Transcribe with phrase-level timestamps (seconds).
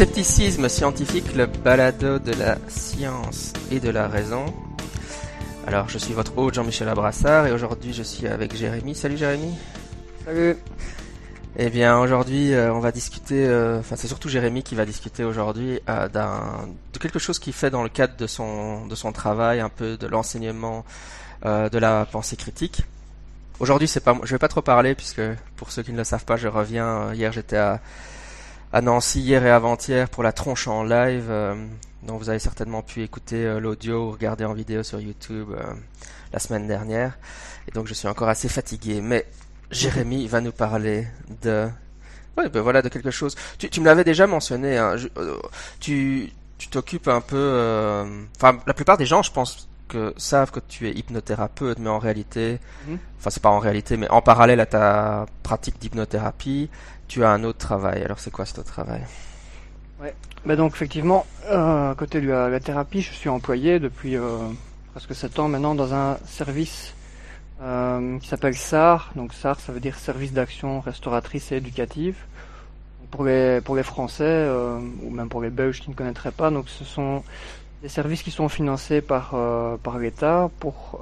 [0.00, 4.46] Scepticisme scientifique, le balado de la science et de la raison.
[5.66, 8.94] Alors, je suis votre hôte Jean-Michel Abrassard et aujourd'hui je suis avec Jérémy.
[8.94, 9.54] Salut Jérémy.
[10.24, 10.56] Salut.
[11.58, 13.46] Eh bien, aujourd'hui, euh, on va discuter.
[13.46, 17.68] euh, Enfin, c'est surtout Jérémy qui va discuter aujourd'hui euh, de quelque chose qu'il fait
[17.68, 20.86] dans le cadre de son de son travail, un peu de l'enseignement
[21.44, 22.84] euh, de la pensée critique.
[23.58, 25.20] Aujourd'hui, c'est pas, je vais pas trop parler puisque
[25.56, 27.12] pour ceux qui ne le savent pas, je reviens.
[27.12, 27.80] Hier, j'étais à
[28.72, 31.54] à Nancy hier et avant-hier pour la tronche en live, euh,
[32.04, 35.62] dont vous avez certainement pu écouter euh, l'audio ou regarder en vidéo sur YouTube euh,
[36.32, 37.18] la semaine dernière.
[37.68, 39.26] Et donc, je suis encore assez fatigué, mais
[39.70, 41.06] Jérémy va nous parler
[41.42, 41.68] de,
[42.38, 43.34] ouais, ben voilà, de quelque chose.
[43.58, 44.78] Tu, tu me l'avais déjà mentionné.
[44.78, 45.36] Hein, je- euh,
[45.80, 47.36] tu, tu t'occupes un peu.
[47.36, 48.04] euh,
[48.36, 51.98] Enfin, la plupart des gens, je pense, que savent que tu es hypnothérapeute, mais en
[51.98, 52.98] réalité, Mhm.
[53.18, 56.70] enfin, c'est pas en réalité, mais en parallèle à ta pratique d'hypnothérapie,
[57.10, 58.02] tu as un autre travail.
[58.04, 59.02] Alors, c'est quoi ce autre travail
[60.46, 64.38] Bah donc effectivement, euh, côté de la, la thérapie, je suis employé depuis euh,
[64.92, 66.94] presque 7 ans maintenant dans un service
[67.62, 69.10] euh, qui s'appelle SAR.
[69.16, 72.14] Donc SAR, ça veut dire Service d'action restauratrice et éducative.
[73.10, 76.52] Pour les, pour les Français, euh, ou même pour les Belges qui ne connaîtraient pas,
[76.52, 77.24] donc ce sont
[77.82, 79.34] des services qui sont financés par,
[79.82, 81.00] par l'État pour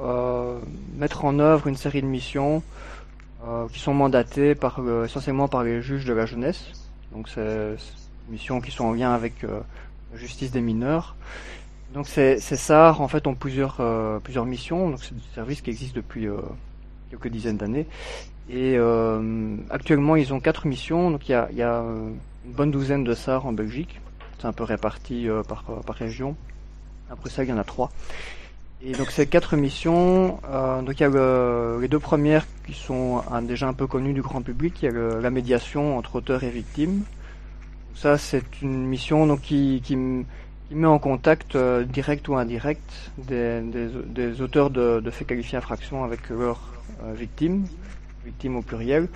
[0.96, 2.62] mettre en œuvre une série de missions
[3.46, 6.64] euh, qui sont mandatées par, le- essentiellement par les juges de la jeunesse.
[7.12, 7.76] Donc c'est
[8.28, 9.60] missions qui sont en lien avec euh,
[10.12, 11.16] la justice des mineurs.
[11.94, 14.90] Donc ces, SAR en fait ont plusieurs, euh, plusieurs missions.
[14.90, 16.36] Donc c'est des services qui existent depuis euh,
[17.10, 17.86] quelques dizaines d'années.
[18.50, 21.10] Et euh, actuellement ils ont quatre missions.
[21.10, 22.10] Donc il y a, euh,
[22.44, 24.00] une bonne douzaine de SAR en Belgique.
[24.38, 26.36] C'est un peu réparti euh, par, par région.
[27.10, 27.90] Après ça il y en a trois.
[28.80, 32.74] Et donc ces quatre missions, euh, donc il y a le- les deux premières qui
[32.74, 34.82] sont euh, déjà un peu connues du grand public.
[34.82, 37.02] Il y a la médiation entre auteurs et victimes.
[37.96, 43.60] Ça, c'est une mission donc, qui, qui, met en contact euh, direct ou indirect des,
[43.62, 46.60] des, auteurs de, de faits qualifiés infractions avec leurs
[47.02, 47.64] euh, victimes,
[48.24, 49.08] victimes au pluriel.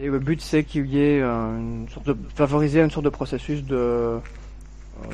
[0.00, 3.10] Et le but, c'est qu'il y ait euh, une sorte de favoriser une sorte de
[3.10, 4.18] processus de, euh,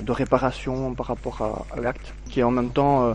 [0.03, 3.15] de réparation par rapport à l'acte, qui est en même temps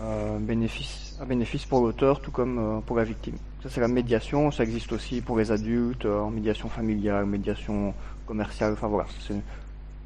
[0.00, 3.36] euh, bénéfice, un bénéfice pour l'auteur, tout comme euh, pour la victime.
[3.62, 4.50] Ça, c'est la médiation.
[4.50, 7.94] Ça existe aussi pour les adultes, euh, en médiation familiale, médiation
[8.26, 8.74] commerciale.
[8.74, 9.34] Enfin voilà, je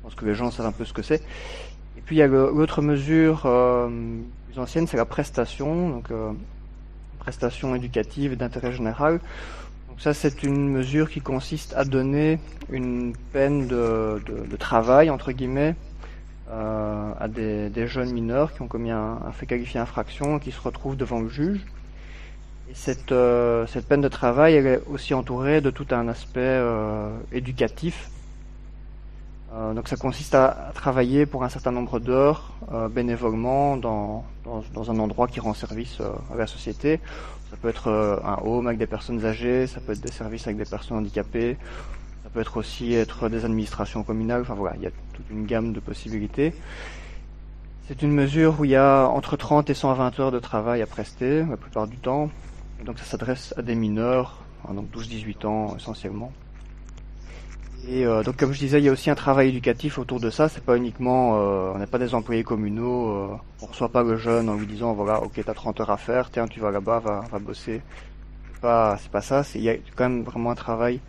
[0.02, 1.22] pense que les gens savent un peu ce que c'est.
[1.96, 3.88] Et puis il y a l'autre mesure euh,
[4.48, 6.08] plus ancienne, c'est la prestation, donc
[7.18, 9.20] prestation éducative d'intérêt général.
[9.88, 12.38] Donc ça, c'est une mesure qui consiste à donner
[12.70, 15.74] une peine de travail entre guillemets
[16.50, 20.60] euh, à des, jeunes mineurs qui ont commis un, fait qualifié infraction et qui se
[20.60, 21.64] retrouvent devant le juge.
[23.12, 28.10] Euh, cette peine de travail, est aussi entourée de tout un aspect euh, éducatif.
[29.74, 32.52] Donc ça consiste à, travailler pour un certain nombre d'heures
[32.92, 35.98] bénévolement dans, un endroit qui rend service
[36.32, 37.00] à la société.
[37.50, 37.90] Ça peut être
[38.24, 41.56] un home avec des personnes âgées, ça peut être des services avec des personnes handicapées,
[42.30, 44.42] ça peut être aussi être des administrations communales.
[44.42, 46.54] Enfin voilà, il y a toute une gamme de possibilités.
[47.88, 50.86] C'est une mesure où il y a entre 30 et 120 heures de travail à
[50.86, 52.30] prester la plupart du temps.
[52.84, 56.32] Donc ça s'adresse à des mineurs, hein, donc 12-18 ans essentiellement.
[57.88, 60.30] Et euh, donc comme je disais, il y a aussi un travail éducatif autour de
[60.30, 60.48] ça.
[60.48, 63.10] C'est pas uniquement, euh, on n'est pas des employés communaux.
[63.10, 65.96] Euh, on reçoit pas le jeune en lui disant voilà, ok, t'as 30 heures à
[65.96, 67.82] faire, tiens, tu vas là-bas, va, va bosser.
[68.52, 69.42] C'est pas, c'est pas ça.
[69.56, 71.00] Il y a quand même vraiment un travail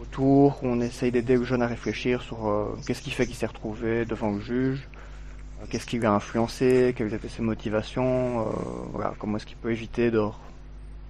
[0.00, 3.46] autour on essaye d'aider le jeune à réfléchir sur euh, qu'est-ce qui fait qu'il s'est
[3.46, 4.88] retrouvé devant le juge,
[5.60, 9.72] euh, qu'est-ce qui lui a influencé, quelles étaient ses motivations, euh, comment est-ce qu'il peut
[9.72, 10.20] éviter de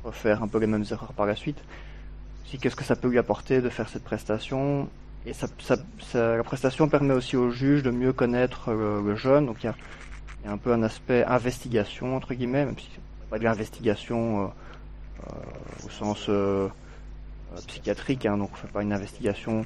[0.05, 1.59] refaire un peu les mêmes erreurs par la suite.
[2.45, 4.89] Aussi, qu'est-ce que ça peut lui apporter de faire cette prestation
[5.27, 5.33] Et
[6.15, 9.47] la prestation permet aussi au juge de mieux connaître le, jeune.
[9.47, 9.75] Donc il y a,
[10.51, 12.89] un peu un aspect investigation entre guillemets, même si
[13.29, 14.51] pas de l'investigation
[15.85, 16.31] au sens
[17.67, 18.27] psychiatrique.
[18.27, 19.65] Hein, donc on fait pas une investigation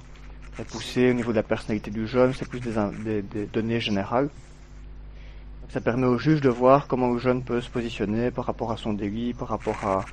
[0.52, 2.32] très poussée au niveau de la personnalité du jeune.
[2.34, 2.72] C'est plus des,
[3.04, 4.28] des, des données générales.
[5.68, 8.76] Ça permet au juge de voir comment le jeune peut se positionner par rapport à
[8.76, 10.04] son délit, par rapport à,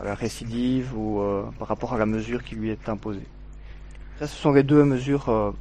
[0.00, 3.26] à la récidive ou euh, par rapport à la mesure qui lui est imposée.
[4.18, 5.52] Ça, ce sont les deux mesures euh,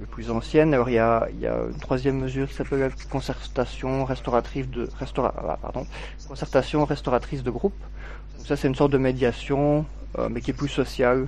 [0.00, 0.74] les plus anciennes.
[0.74, 4.68] Alors il y a, il y a une troisième mesure qui s'appelle la concertation restauratrice
[4.68, 5.86] de restaura, ah, pardon,
[6.28, 7.80] concertation restauratrice de groupe.
[8.36, 9.99] Donc ça c'est une sorte de médiation, euh,
[10.30, 11.26] mais qui est plus sociale,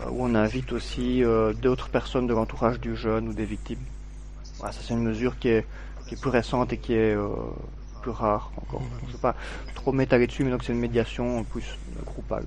[0.00, 3.78] euh, où on invite aussi euh, d'autres personnes de l'entourage du jeune ou des victimes.
[4.58, 5.66] Voilà, ça c'est une mesure qui est,
[6.08, 7.28] qui est plus récente et qui est euh,
[8.02, 8.82] plus rare encore.
[9.02, 9.34] Je ne vais pas
[9.74, 11.64] trop m'étaler dessus, mais donc c'est une médiation plus
[12.04, 12.44] groupale.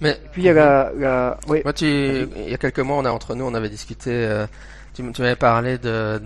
[0.00, 1.38] Mais Et puis il y a la, la...
[1.48, 4.10] Oui, moi, tu, il y a quelques mois, on a entre nous, on avait discuté.
[4.10, 4.46] euh,
[4.98, 6.20] Tu, m'avais parlé de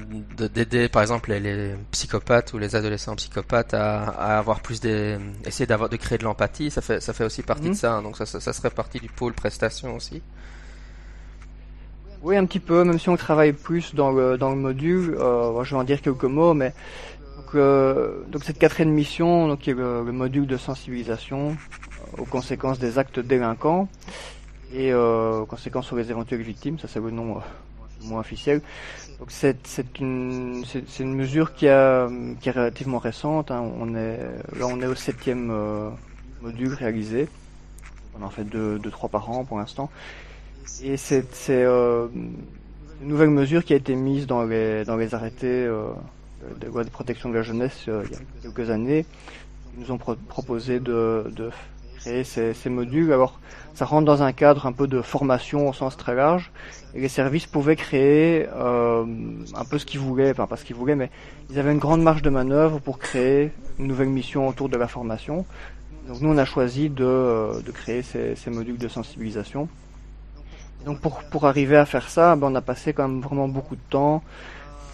[0.48, 5.90] d'aider par exemple les, psychopathes ou les adolescents psychopathes à, avoir plus des essayer d'avoir
[5.90, 6.70] de créer de l'empathie.
[6.70, 7.74] Ça fait ça fait aussi partie de mhm.
[7.74, 7.92] ça.
[7.92, 8.02] Hein.
[8.02, 10.22] donc ça, ça, serait partie du pôle prestation aussi.
[12.22, 12.82] Oui, un petit peu.
[12.82, 16.00] Même si on travaille plus dans le dans le module, euh, je vais en dire
[16.00, 16.72] quelques mots, mais
[17.36, 22.24] donc, euh, donc cette quatrième mission, donc qui est le, module de sensibilisation euh, aux
[22.24, 23.86] conséquences des actes délinquants
[24.72, 26.78] et aux conséquences sur les éventuelles victimes.
[26.78, 27.42] Ça c'est le nom
[28.04, 28.60] moins officiel.
[29.18, 30.64] Donc c'est une
[31.14, 33.50] mesure qui est relativement récente.
[33.50, 33.70] Hein.
[33.78, 34.18] On est
[34.58, 35.90] là on est au septième euh,
[36.40, 37.28] module réalisé.
[38.18, 39.90] On en fait deux, deux trois par an pour l'instant.
[40.82, 45.92] Et c'est euh, une nouvelle mesure qui a été mise dans les arrêtés euh,
[46.60, 49.04] de loi de protection de la jeunesse euh, il y a quelques années.
[49.76, 51.50] Ils nous ont proposé de
[52.02, 53.12] créer ces, ces modules.
[53.12, 53.38] Alors
[53.74, 56.50] ça rentre dans un cadre un peu de formation au sens très large
[56.94, 59.04] et les services pouvaient créer euh,
[59.54, 61.10] un peu ce qu'ils voulaient, enfin pas ce qu'ils voulaient, mais
[61.50, 64.88] ils avaient une grande marge de manœuvre pour créer une nouvelle mission autour de la
[64.88, 65.46] formation.
[66.08, 69.68] Donc nous on a choisi de, euh, de créer ces, ces, modules de sensibilisation.
[70.84, 73.76] donc pour, pour arriver à faire ça, ben, on a passé quand même vraiment beaucoup
[73.76, 74.22] de temps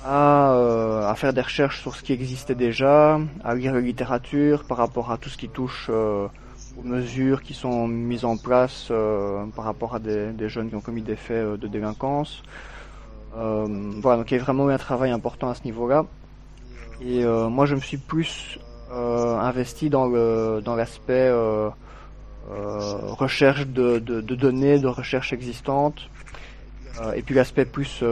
[0.05, 4.65] à, euh, à faire des recherches sur ce qui existait déjà, à lire la littérature
[4.65, 6.29] par rapport à tout ce qui touche euh,
[6.85, 11.03] mesures qui sont mises en place euh, par rapport à des, jeunes qui ont commis
[11.03, 12.43] des faits euh, de délinquance.
[13.37, 13.67] Euh,
[14.01, 16.07] voilà, donc il y a vraiment eu un travail important à ce niveau-là.
[17.01, 18.59] Et moi, je me suis plus
[18.91, 20.09] investi dans
[20.77, 21.31] l'aspect
[22.51, 26.11] recherche de, données, de recherche existantes,
[27.15, 28.03] et puis l'aspect plus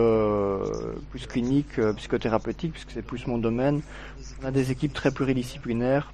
[1.29, 3.81] clinique, psychothérapeutique, puisque c'est plus mon domaine.
[4.41, 6.13] On a des équipes très pluridisciplinaires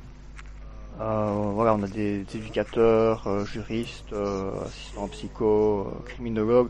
[0.98, 6.68] voilà, on a des, éducateurs, euh, juristes, euh, assistants psycho, criminologues.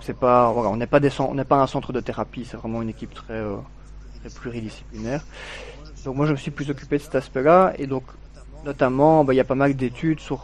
[0.00, 3.40] C'est pas, voilà, on n'est pas un centre de thérapie, c'est vraiment une équipe très,
[4.20, 5.24] très pluridisciplinaire.
[6.04, 8.02] Donc moi je me suis plus occupé de cet aspect-là et donc
[8.64, 10.40] notamment bah, il y a pas mal d'études sur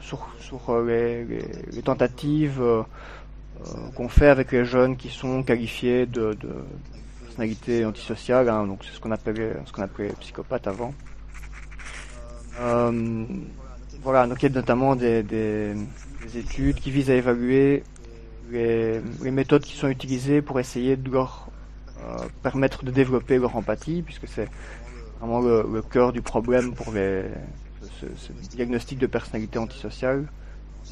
[0.00, 2.62] sur, les, tentatives
[3.96, 6.54] qu'on fait avec les jeunes qui sont qualifiés de, de
[7.24, 10.94] personnalité antisociale, hein, donc c'est ce qu'on appelait ce qu'on appelait psychopathe avant.
[12.60, 13.24] Euh,
[14.02, 15.74] voilà, donc il y a notamment des, des,
[16.22, 17.82] des, études qui visent à évaluer
[18.50, 21.48] les, méthodes qui sont utilisées pour essayer de leur
[22.02, 24.48] euh, permettre de développer leur empathie, puisque c'est
[25.18, 27.24] vraiment le, cœur du problème pour les,
[28.00, 30.26] ce, diagnostic de personnalité antisociale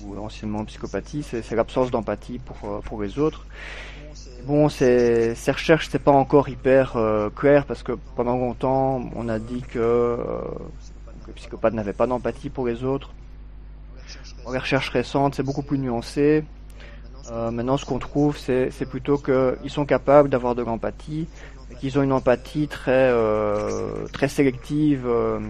[0.04, 3.46] ou anciennement psychopathie, c'est l'absence d'empathie pour, euh, pour les autres.
[4.44, 6.96] Bon, ces, ces recherches, c'est pas encore hyper
[7.34, 10.16] clair parce que pendant longtemps, on a dit que
[11.38, 13.12] psychopathe n'avait pas d'empathie pour les autres.
[14.44, 16.44] Dans les recherches récentes, c'est beaucoup plus nuancé.
[17.30, 21.26] Euh, maintenant, ce qu'on trouve, c'est plutôt qu'ils sont capables d'avoir de l'empathie,
[21.80, 25.06] qu'ils ont une empathie très euh, très sélective.
[25.06, 25.40] Euh,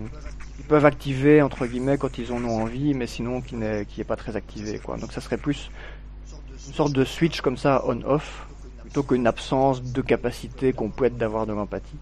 [0.59, 4.03] ils peuvent activer entre guillemets quand ils en ont envie, mais sinon qui n'est qui
[4.05, 4.81] pas très activé.
[5.01, 5.71] Donc ça serait plus
[6.67, 8.47] une sorte de switch comme ça on/off
[8.83, 11.99] plutôt qu'une absence de capacité complète d'avoir de l'empathie.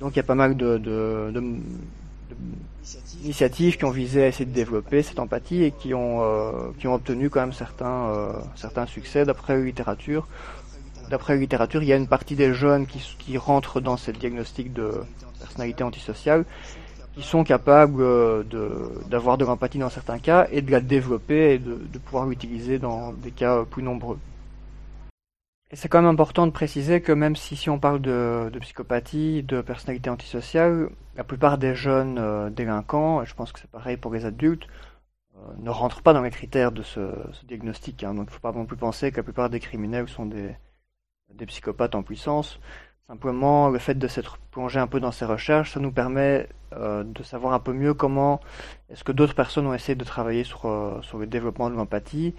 [0.00, 0.80] Donc il y a pas mal de,
[3.22, 6.86] initiatives qui ont visé à essayer de développer cette empathie et qui ont euh, qui
[6.88, 10.26] ont obtenu quand même certains euh, certains succès d'après la littérature.
[11.10, 14.18] D'après la littérature, il y a une partie des jeunes qui, qui rentrent dans cette
[14.18, 14.92] diagnostic de
[15.40, 16.44] personnalité antisociale
[17.14, 18.44] qui sont capables euh,
[19.08, 23.12] d'avoir de l'empathie dans certains cas et de la développer et de pouvoir l'utiliser dans
[23.12, 24.18] des cas plus nombreux.
[25.72, 29.44] C'est quand même important de préciser que même si, si on parle de, de psychopathie,
[29.44, 33.96] de personnalité antisociale, la plupart des jeunes euh, délinquants, et je pense que c'est pareil
[33.96, 34.66] pour les adultes,
[35.36, 38.02] euh, ne rentrent pas dans les critères de ce, ce diagnostic.
[38.02, 38.14] Hein.
[38.14, 40.56] Donc il ne faut pas non plus penser que la plupart des criminels sont des,
[41.34, 42.58] des psychopathes en puissance.
[43.06, 47.04] Simplement, le fait de s'être plongé un peu dans ces recherches, ça nous permet euh,
[47.04, 48.40] de savoir un peu mieux comment
[48.88, 52.34] est-ce que d'autres personnes ont essayé de travailler sur, euh, sur le développement de l'empathie,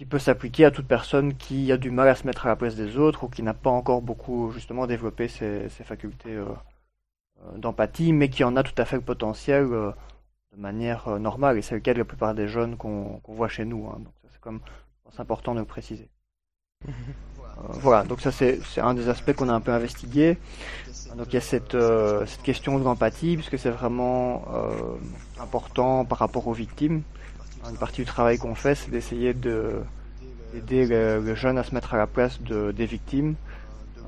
[0.00, 2.56] qui peut s'appliquer à toute personne qui a du mal à se mettre à la
[2.56, 6.46] place des autres ou qui n'a pas encore beaucoup justement développé ses, facultés euh,
[7.44, 9.90] euh, d'empathie, mais qui en a tout à fait le potentiel euh,
[10.56, 11.58] de manière normale.
[11.58, 13.88] Et c'est le cas de la plupart des jeunes qu'on voit chez nous.
[13.88, 13.98] Hein.
[13.98, 14.60] Donc c'est comme
[15.18, 16.08] important de le préciser.
[17.68, 20.38] Voilà, donc ça c'est un des aspects qu'on a un peu investigué.
[21.14, 21.76] Donc il y a cette,
[22.42, 24.46] question de l'empathie, puisque c'est vraiment
[25.38, 27.02] important par rapport aux victimes.
[27.68, 29.80] Une partie du travail qu'on fait, c'est d'essayer de
[30.52, 33.36] d'aider le, le, jeune à se mettre à la place de, des victimes,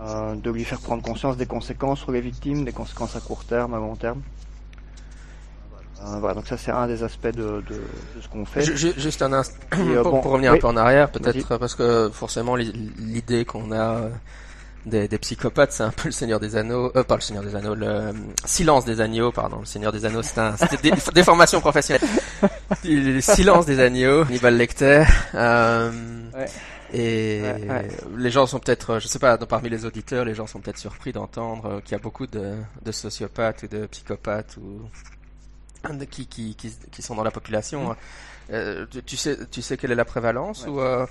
[0.00, 3.44] euh, de lui faire prendre conscience des conséquences sur les victimes, des conséquences à court
[3.44, 4.20] terme, à long terme.
[6.00, 7.80] voilà, donc ça c'est un des aspects de, de,
[8.20, 8.64] ce qu'on fait.
[8.74, 9.56] juste un instant,
[10.02, 14.08] pour, pour, revenir un peu en arrière, peut-être parce que forcément l'idée qu'on a
[14.86, 17.54] des, des psychopathes, c'est un peu le Seigneur des Anneaux, euh, pas le Seigneur des
[17.54, 18.12] Anneaux, le euh,
[18.44, 22.08] Silence des Agneaux, pardon, le Seigneur des Anneaux, c'est un, c'était des, des, formations professionnelles.
[22.84, 25.90] le Silence des Agneaux, Nibal Lecter, euh,
[26.34, 26.46] ouais.
[26.92, 27.42] et
[28.16, 31.12] les gens sont peut-être, je sais pas, parmi les auditeurs, les gens sont peut-être surpris
[31.12, 34.80] d'entendre euh, qu'il y a beaucoup de, de sociopathes ou de psychopathes ou
[36.10, 37.90] qui, qui, qui, qui sont dans la population.
[37.90, 37.96] Mm.
[38.50, 41.06] Euh, tu sais, tu sais quelle est la prévalence ou euh,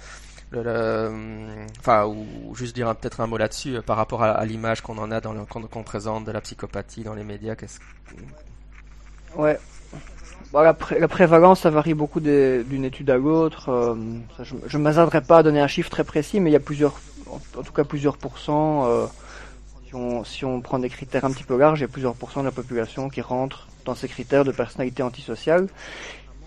[0.53, 5.11] enfin, ou juste dire peut-être un mot là-dessus euh, par rapport à, l'image qu'on en
[5.11, 7.55] a dans qu'on présente de la psychopathie dans les médias.
[9.35, 9.57] Ouais.
[10.53, 13.69] La, prévalence, ça varie beaucoup d'une étude à l'autre.
[13.69, 13.95] Euh,
[14.43, 16.99] je ne m'hasarderai pas à donner un chiffre très précis, mais il y a plusieurs,
[17.27, 18.85] en, tout cas plusieurs pourcents.
[18.87, 19.05] Euh,
[19.87, 22.15] si, on, si on prend des critères un petit peu larges, il y a plusieurs
[22.15, 25.67] pourcents de la population qui rentrent dans ces critères de personnalité antisociale.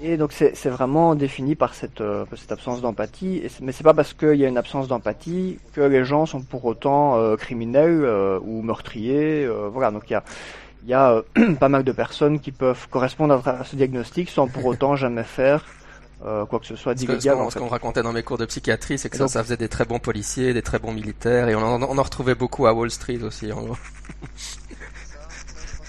[0.02, 3.42] Et donc c'est vraiment défini par cette, euh, cette absence d'empathie.
[3.62, 6.64] Mais c'est pas parce qu'il y a une absence d'empathie que les gens sont pour
[6.64, 9.48] autant euh, criminels euh, ou meurtriers.
[9.72, 10.24] voilà, donc il y a,
[10.86, 11.22] y a
[11.60, 15.64] pas mal de personnes qui peuvent correspondre à, ce diagnostic sans pour autant jamais faire
[16.48, 17.36] quoi que ce soit d'illégal.
[17.50, 19.84] Ce qu'on racontait dans mes cours de psychiatrie, c'est que ça, ça, faisait des très
[19.84, 22.90] bons policiers, des très bons militaires, et on en, on en retrouvait beaucoup à Wall
[22.90, 23.52] Street aussi.
[23.52, 23.76] En gros.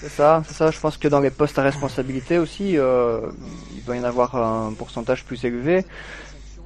[0.06, 0.70] C'est ça, ça.
[0.70, 3.22] Je pense que dans les postes à responsabilité aussi, euh,
[3.74, 5.84] il doit y en avoir un pourcentage plus élevé.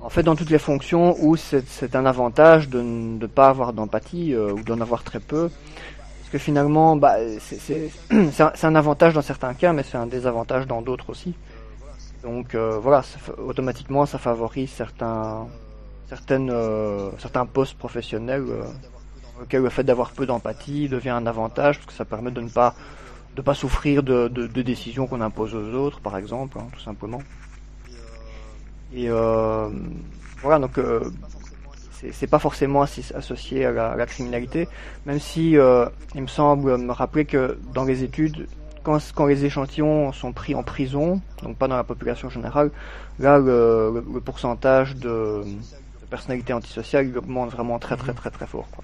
[0.02, 4.34] En fait, dans toutes les fonctions où c'est un avantage de ne pas avoir d'empathie
[4.34, 5.48] euh, ou d'en avoir très peu.
[5.48, 10.82] Parce que finalement, bah, c'est un, avantage dans certains cas, mais c'est un désavantage dans
[10.82, 11.32] d'autres aussi.
[12.22, 13.02] Donc euh, voilà,
[13.38, 15.46] automatiquement, ça favorise certains,
[16.10, 16.52] certaines,
[17.18, 18.44] certains postes professionnels
[19.40, 22.48] lesquels le fait d'avoir peu d'empathie devient un avantage parce que ça permet de ne
[22.50, 22.74] pas
[23.36, 26.80] de pas souffrir de, de, de décisions qu'on impose aux autres, par exemple, hein, tout
[26.80, 27.22] simplement.
[28.92, 29.68] Et euh,
[30.42, 31.00] voilà, donc euh,
[32.12, 34.68] c'est pas forcément associé à la, la criminalité,
[35.06, 38.48] même si euh, il me semble me rappeler que dans les études,
[38.82, 42.70] quand, quand, les échantillons sont pris en prison, donc pas dans la population générale,
[43.18, 48.66] là le, le, pourcentage de, de personnalité antisociale augmente vraiment très très très très fort.
[48.72, 48.82] Quoi.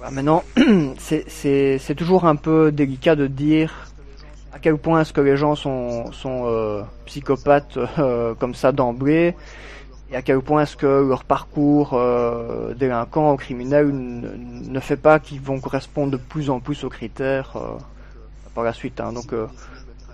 [0.00, 0.44] Maintenant,
[0.98, 3.88] c'est toujours un peu délicat de dire
[4.52, 9.34] à quel point est-ce que les gens sont, sont euh, psychopathes euh, comme ça d'emblée
[10.10, 15.18] et à quel point est-ce que leur parcours euh, délinquant ou criminel ne, fait pas
[15.18, 17.58] qu'ils vont correspondre de plus en plus aux critères
[18.54, 19.00] par la suite.
[19.00, 19.12] Hein.
[19.12, 19.34] Donc,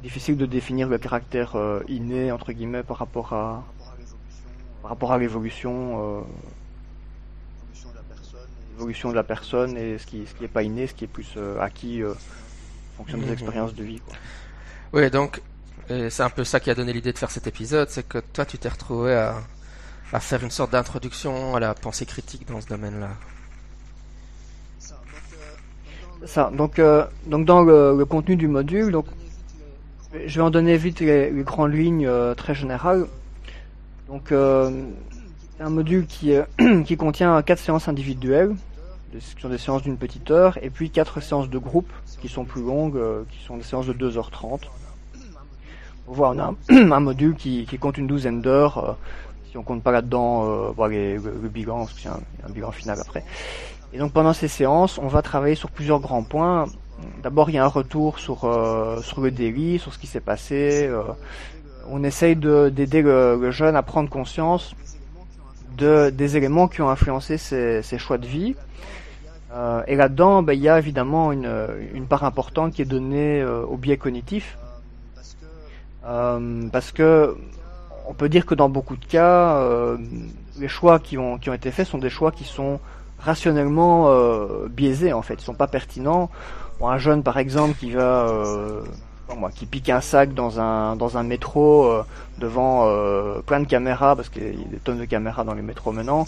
[0.02, 3.62] difficile de définir le caractère inné entre guillemets par rapport à
[4.82, 6.24] par rapport à l'évolution
[8.74, 11.08] l'évolution de la personne et ce qui ce qui est pas inné, ce qui est
[11.08, 13.32] plus euh, acquis euh, en fonction des mhm.
[13.32, 14.00] expériences de vie.
[14.00, 14.16] Quoi.
[14.92, 15.40] Oui, donc
[15.88, 18.46] c'est un peu ça qui a donné l'idée de faire cet épisode, c'est que toi
[18.46, 19.34] tu t'es retrouvé à,
[20.12, 23.10] à faire une sorte d'introduction à la pensée critique dans ce domaine-là.
[26.24, 26.50] Ça.
[26.54, 29.06] Donc, euh, donc dans le, le, contenu du module, donc
[30.24, 33.06] je vais en donner vite les, les grandes lignes euh, très générales.
[34.08, 34.70] Donc, euh,
[35.56, 36.34] c'est un module qui,
[36.84, 38.54] qui contient quatre séances individuelles,
[39.12, 42.44] qui sont des séances d'une petite heure, et puis quatre séances de groupe qui sont
[42.44, 44.60] plus longues, euh, qui sont des séances de 2h30.
[46.06, 48.92] Voilà, on a un, module qui, qui, compte une douzaine d'heures, euh,
[49.50, 52.48] si on compte pas là-dedans euh, voilà, le, le, bilan, parce qu'il y a un,
[52.48, 53.24] un, bilan final après.
[53.92, 56.66] Et donc pendant ces séances, on va travailler sur plusieurs grands points.
[57.22, 60.20] D'abord, il y a un retour sur, euh, sur le délit, sur ce qui s'est
[60.20, 60.90] passé.
[61.88, 64.74] on essaye d'aider le jeune à prendre conscience
[65.76, 68.54] de, des éléments qui ont influencé ses, ses choix de vie.
[69.52, 71.50] Euh, et là-dedans, ben, il y a évidemment une,
[71.94, 74.58] une, part importante qui est donnée euh, au biais cognitif.
[76.06, 77.36] Euh, parce que
[78.06, 79.96] on peut dire que dans beaucoup de cas, euh,
[80.58, 82.78] les choix qui ont, qui ont été faits sont des choix qui sont
[83.18, 86.30] rationnellement euh, biaisés en fait, ils sont pas pertinents.
[86.82, 88.30] Un jeune par exemple qui va
[89.36, 92.04] moi, qui pique un sac dans un dans un métro euh,
[92.38, 95.62] devant euh, plein de caméras parce qu'il y a des tonnes de caméras dans les
[95.62, 96.26] métros maintenant.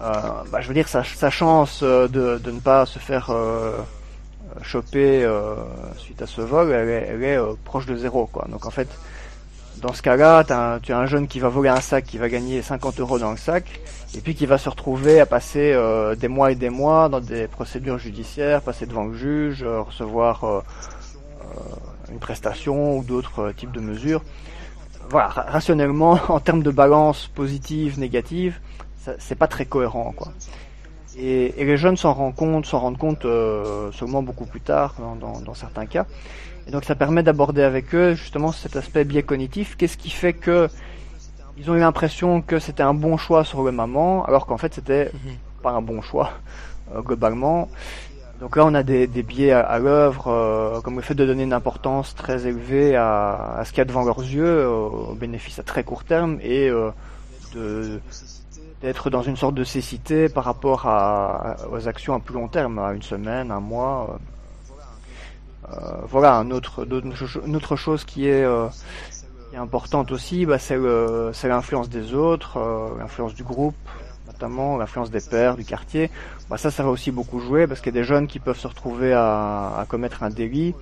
[0.00, 0.12] Euh,
[0.50, 2.08] bah, je veux dire sa, sa chance de,
[2.38, 3.30] de ne pas se faire
[4.62, 5.28] choper
[5.98, 8.46] suite à ce vol, elle est, elle est proche de zéro quoi.
[8.48, 8.88] Donc en fait,
[9.80, 10.44] dans ce cas-là,
[10.82, 13.30] tu as un jeune qui va voler un sac, qui va gagner 50 euros dans
[13.30, 13.80] le sac,
[14.14, 15.76] et puis qui va se retrouver à passer
[16.18, 20.64] des mois et des mois dans des procédures judiciaires, passer devant le juge, recevoir
[22.12, 24.22] une prestation ou d'autres euh, types de mesures.
[25.10, 28.60] Voilà, rationnellement, en termes de balance positive, négative,
[29.18, 30.28] c'est pas très cohérent, quoi.
[31.18, 34.94] Et, et les jeunes s'en rendent compte, s'en rendent compte euh, seulement beaucoup plus tard,
[34.98, 36.06] dans, dans, dans, certains cas.
[36.66, 39.76] Et donc ça permet d'aborder avec eux justement cet aspect biais cognitif.
[39.76, 40.68] Qu'est-ce qui fait que
[41.58, 44.72] ils ont eu l'impression que c'était un bon choix sur le moment, alors qu'en fait
[44.72, 45.34] c'était mhm.
[45.62, 46.30] pas un bon choix
[46.94, 47.68] euh, globalement?
[48.42, 51.52] Donc là, on a des, biais à, l'œuvre, euh, comme le fait de donner une
[51.52, 55.84] importance très élevée à, ce qu'il y a devant leurs yeux, aux bénéfices à très
[55.84, 56.90] court terme, et euh,
[58.80, 60.86] d'être dans une sorte de cécité par rapport
[61.70, 64.18] aux actions à plus long terme, à une semaine, un mois.
[65.72, 65.76] Euh,
[66.08, 68.44] voilà, une autre chose qui est,
[69.50, 70.78] qui est importante aussi, bah, c'est
[71.44, 72.58] l'influence des autres,
[72.98, 73.76] l'influence du groupe,
[74.42, 76.10] notamment l'influence des pères, du quartier.
[76.50, 78.58] Bah ça, ça va aussi beaucoup jouer parce qu'il y a des jeunes qui peuvent
[78.58, 80.74] se retrouver à, commettre un délit,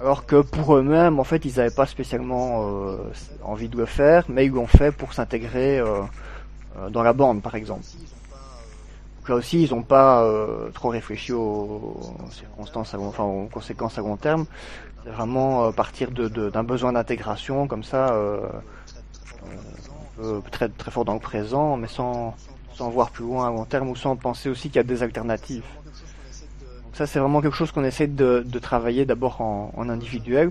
[0.00, 2.96] alors que pour eux-mêmes, en fait, ils n'avaient pas spécialement euh,
[3.42, 6.00] envie de le faire, mais ils l'ont fait pour s'intégrer euh,
[6.78, 7.84] euh, dans la bande, par exemple.
[9.18, 10.26] Donc là aussi, ils n'ont pas
[10.74, 11.96] trop réfléchi aux,
[12.30, 14.44] circonstances, enfin aux conséquences à long terme.
[15.02, 18.14] C'est vraiment partir d'un besoin d'intégration, comme ça,
[20.50, 22.34] très fort dans le présent, mais sans
[22.74, 25.02] sans voir plus loin à long terme ou sans penser aussi qu'il y a des
[25.02, 25.64] alternatives.
[26.84, 30.50] Donc ça c'est vraiment quelque chose qu'on essaie de, de travailler d'abord en, en, individuel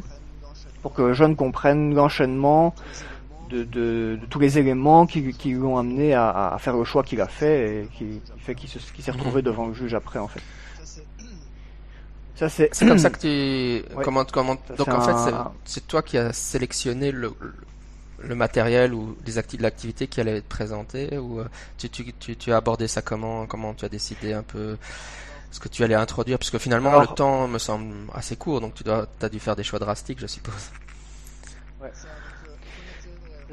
[0.82, 2.74] pour que le jeune comprenne l'enchaînement
[3.50, 7.04] de, de, de, tous les éléments qui, qui l'ont amené à, à, faire le choix
[7.04, 9.46] qu'il a fait et qui, fait qu'il s'est retrouvé mhm.
[9.46, 10.42] devant le juge après en fait.
[12.36, 13.20] Ça c'est comme ça que
[13.84, 15.34] tu comment comment donc en fait
[15.66, 17.34] c'est toi qui as sélectionné le,
[18.24, 21.46] le matériel ou les acti l'activité qui allait être présentée ou euh,
[21.78, 24.78] tu, tu, tu, tu, as abordé ça comment comment tu as décidé un peu
[25.52, 26.40] ce que tu allais introduire?
[26.40, 29.56] Parce que finalement le temps me semble assez court donc tu dois as dû faire
[29.56, 30.72] des choix drastiques je suppose.
[31.82, 31.92] Ouais.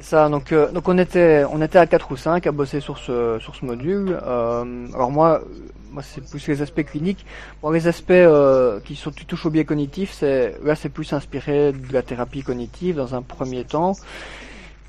[0.00, 2.98] Ça donc euh, donc on était on était à 4 ou 5 à bosser sur
[2.98, 4.18] ce sur ce module.
[4.22, 5.42] Euh, alors moi
[5.90, 7.26] moi c'est plus les aspects cliniques.
[7.62, 11.12] Bon les aspects euh, qui sont qui touchent au biais cognitif, c'est là c'est plus
[11.12, 13.94] inspiré de la thérapie cognitive dans un premier temps.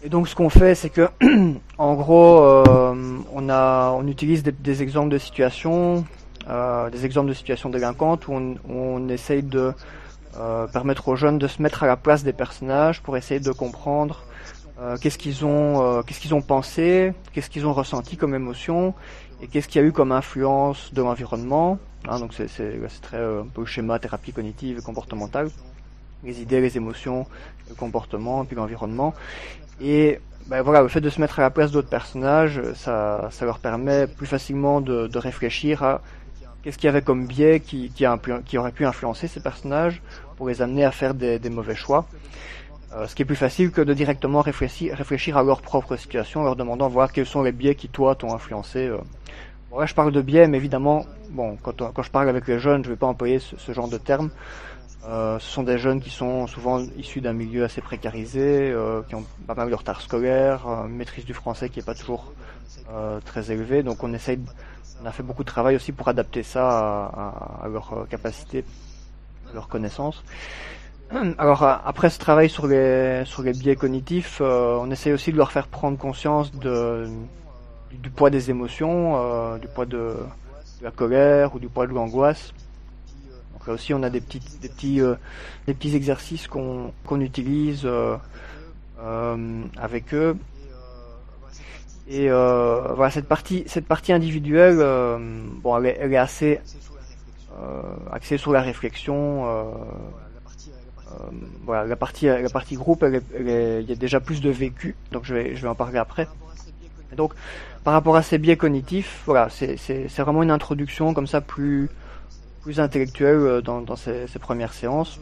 [0.04, 1.10] Et donc ce qu'on fait, c'est que,
[1.78, 6.06] en gros, euh, on a, on utilise des, exemples de situations,
[6.50, 9.74] euh, des exemples de situations délinquantes où on, on essaye de
[10.38, 13.52] euh, permettre aux jeunes de se mettre à la place des personnages pour essayer de
[13.52, 14.24] comprendre
[14.80, 18.96] euh, qu'est-ce qu'ils ont, qu'est-ce qu'ils ont pensé, qu'est-ce qu'ils ont ressenti comme émotion
[19.44, 21.78] et qu'est-ce qu'il y a eu comme influence de l'environnement.
[22.08, 25.50] Hein, donc c'est, c'est, c'est très un peu schéma thérapie cognitive et comportementale
[26.24, 27.26] les idées, les émotions,
[27.70, 29.14] le comportement, puis l'environnement.
[29.84, 33.46] Et ben voilà, le fait de se mettre à la place d'autres personnages, ça, ça
[33.46, 36.02] leur permet plus facilement de, réfléchir à
[36.62, 38.06] qu'est-ce qu'il y avait comme biais qui, qui,
[38.58, 40.02] aurait pu influencer ces personnages
[40.38, 42.06] pour les amener à faire des, mauvais choix.
[42.94, 46.44] Euh, ce qui est plus facile que de directement réfléchir, à leur propre situation, en
[46.44, 48.88] leur demandant voir quels sont les biais qui toi t'ont influencé.
[48.88, 48.98] Euh.
[49.72, 52.84] Bon, là je parle de biais, mais évidemment, bon, quand, je parle avec les jeunes,
[52.84, 54.30] je vais pas employer ce, ce genre de termes.
[55.08, 59.16] Euh, ce sont des jeunes qui sont souvent issus d'un milieu assez précarisé, euh, qui
[59.16, 62.32] ont pas mal de retard scolaire, euh, maîtrise du français qui est pas toujours
[62.94, 63.82] euh, très élevée.
[63.82, 64.40] Donc on essaye,
[65.02, 68.64] on a fait beaucoup de travail aussi pour adapter ça à, à, à leur capacité,
[69.50, 70.24] à leur connaissance.
[71.40, 75.52] Alors après ce travail sur les sur les biais cognitifs, on essaye aussi de leur
[75.52, 80.16] faire prendre conscience du poids des émotions, du poids de
[80.82, 82.54] la colère ou du poids de l'angoisse
[83.62, 85.14] donc là aussi, on a des petits, des petits, euh,
[85.68, 88.18] des petits exercices qu'on qu'on utilise euh,
[89.04, 90.36] euh, avec eux.
[92.08, 94.78] Et voilà, cette partie, cette partie individuelle,
[95.62, 96.60] bon, elle est, assez
[98.12, 99.46] axée sur la réflexion.
[101.64, 103.06] voilà, la partie, la partie groupe,
[103.40, 106.28] il y a déjà plus de vécu, donc je vais, je vais en parler après.
[107.16, 107.34] Donc,
[107.84, 111.90] par rapport à ces biais cognitifs, voilà, c'est vraiment une introduction comme ça plus
[112.62, 115.20] plus intellectuel euh, dans, dans ces, ces, premières séances.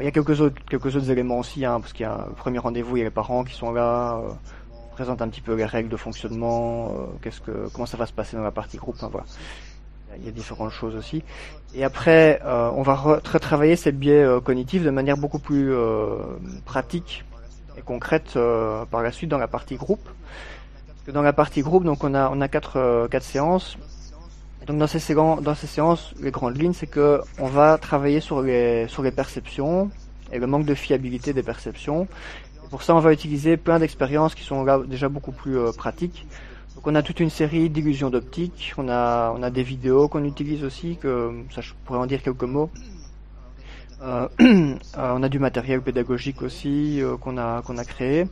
[0.00, 2.34] Il y a quelques autres, quelques autres éléments aussi, hein, parce qu'il y a le
[2.34, 4.28] premier rendez-vous, il y a les parents qui sont là, euh,
[4.92, 8.12] présentent un petit peu les règles de fonctionnement, euh, qu'est-ce que, comment ça va se
[8.12, 9.26] passer dans la partie groupe, hein, voilà.
[10.16, 11.22] Il y a différentes choses aussi.
[11.74, 16.16] Et après, euh, on va retravailler ces biais euh, cognitifs de manière beaucoup plus euh,
[16.64, 17.24] pratique
[17.76, 18.36] et concrète
[18.90, 20.02] par la suite dans la partie groupe.
[20.86, 23.78] Parce que dans la partie groupe, donc on a on a quatre quatre séances
[24.68, 29.02] donc dans ces, séances, les grandes lignes, c'est que on va travailler sur les, sur
[29.02, 29.90] les perceptions
[30.30, 32.06] et le manque de fiabilité des perceptions.
[32.68, 36.26] Pour ça, on va utiliser plein d'expériences qui sont là déjà beaucoup plus euh, pratiques.
[36.74, 40.22] Donc on a toute une série d'illusions d'optique, on a, on a des vidéos qu'on
[40.24, 42.70] utilise aussi, que ça je pourrais en dire quelques mots.
[44.02, 48.26] Euh, euh on a du matériel pédagogique aussi qu'on a qu'on a créé.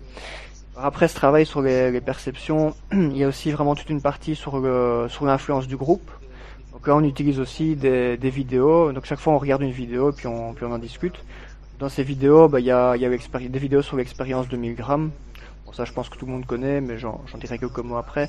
[0.77, 4.37] Après ce travail sur les, les, perceptions, il y a aussi vraiment toute une partie
[4.37, 6.11] sur l'influence du groupe.
[6.77, 8.93] Donc là, on utilise aussi des, vidéos.
[8.93, 11.15] Donc chaque fois, on regarde une vidéo puis on, puis on en discute.
[11.79, 14.75] Dans ces vidéos, bah, il y a, y a des vidéos sur l'expérience de 1000
[14.75, 15.11] grammes.
[15.65, 18.29] Bon, ça, je pense que tout le monde connaît, mais j'en dirai quelques mots après.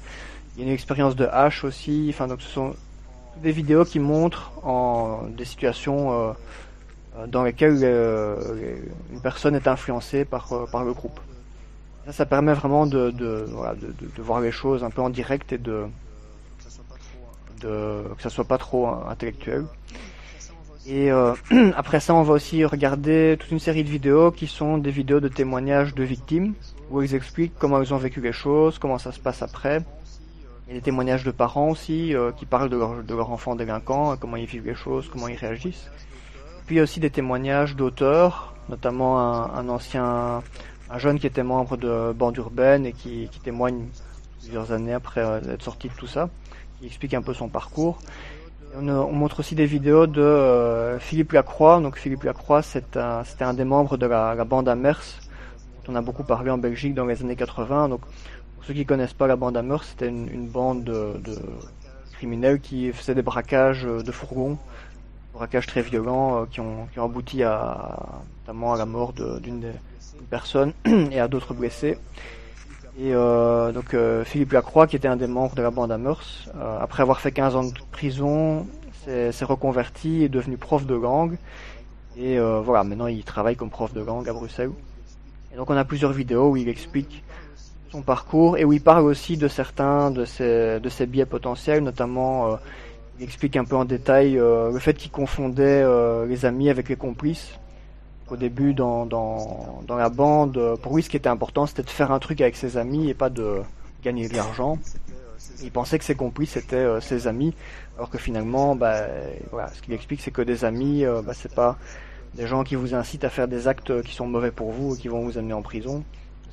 [0.56, 2.08] Il y a une expérience de H aussi.
[2.10, 2.74] Enfin, donc ce sont
[3.44, 6.34] des vidéos qui montrent en des situations
[7.18, 8.78] euh, dans lesquelles euh,
[9.12, 11.20] une personne est influencée par, euh, par le groupe.
[12.06, 13.46] Ça, ça permet vraiment de, de,
[14.16, 15.84] de, voir les choses un peu en direct et de,
[17.62, 19.66] de que ça soit pas trop intellectuel.
[20.88, 21.34] Et euh,
[21.76, 25.20] après ça, on va aussi regarder toute une série de vidéos qui sont des vidéos
[25.20, 26.54] de témoignages de victimes,
[26.90, 29.82] où ils expliquent comment ils ont vécu les choses, comment ça se passe après.
[30.68, 33.32] Il y a des témoignages de parents aussi, euh, qui parlent de leur, de leur
[33.32, 35.90] enfant délinquant, comment ils vivent les choses, comment ils réagissent.
[36.66, 40.42] Puis il y a aussi des témoignages d'auteurs, notamment un, ancien,
[40.90, 43.86] un jeune qui était membre de bande urbaine et qui, témoigne
[44.40, 46.30] plusieurs années après euh, être sorti de tout ça,
[46.80, 48.00] qui explique un peu son parcours.
[48.76, 51.80] On, on, montre aussi des vidéos de euh, Philippe Lacroix.
[51.80, 55.02] Donc Philippe Lacroix, c'était un, des membres de la, bande Amers,
[55.86, 57.90] dont on a beaucoup parlé en Belgique dans les années 80.
[57.90, 61.38] Donc pour ceux qui connaissent pas la bande Amers, c'était une, bande de,
[62.14, 64.58] criminels qui faisaient des braquages de fourgons,
[65.34, 69.72] braquages très violents euh, qui, ont, abouti notamment à la mort d'une
[70.30, 70.74] personne
[71.12, 71.98] et à d'autres blessés.
[73.00, 76.50] Et euh, donc euh, Philippe Lacroix, qui était un des membres de la bande Amers,
[76.56, 78.66] euh, après avoir fait 15 ans de prison,
[79.06, 81.38] s'est reconverti et est devenu prof de gang.
[82.18, 84.72] Et euh, voilà, maintenant il travaille comme prof de gang à Bruxelles.
[85.54, 87.24] Et donc on a plusieurs vidéos où il explique
[87.92, 91.84] son parcours et où il parle aussi de certains de ses, de ses biais potentiels,
[91.84, 92.56] notamment euh,
[93.20, 95.84] il explique un peu en détail le fait qu'il confondait
[96.28, 97.58] les amis avec les complices
[98.32, 101.90] au début dans, dans, dans, la bande, pour lui ce qui était important c'était de
[101.90, 103.62] faire un truc avec ses amis et pas de
[104.04, 104.78] gagner de l'argent.
[105.62, 107.54] Il pensait que ses complices c'était euh, ses amis,
[107.98, 109.02] alors que finalement, bah,
[109.52, 111.78] voilà, ce qu'il explique c'est que des amis, euh, bah, c'est pas
[112.36, 114.98] des gens qui vous incitent à faire des actes qui sont mauvais pour vous et
[114.98, 116.04] qui vont vous amener en prison.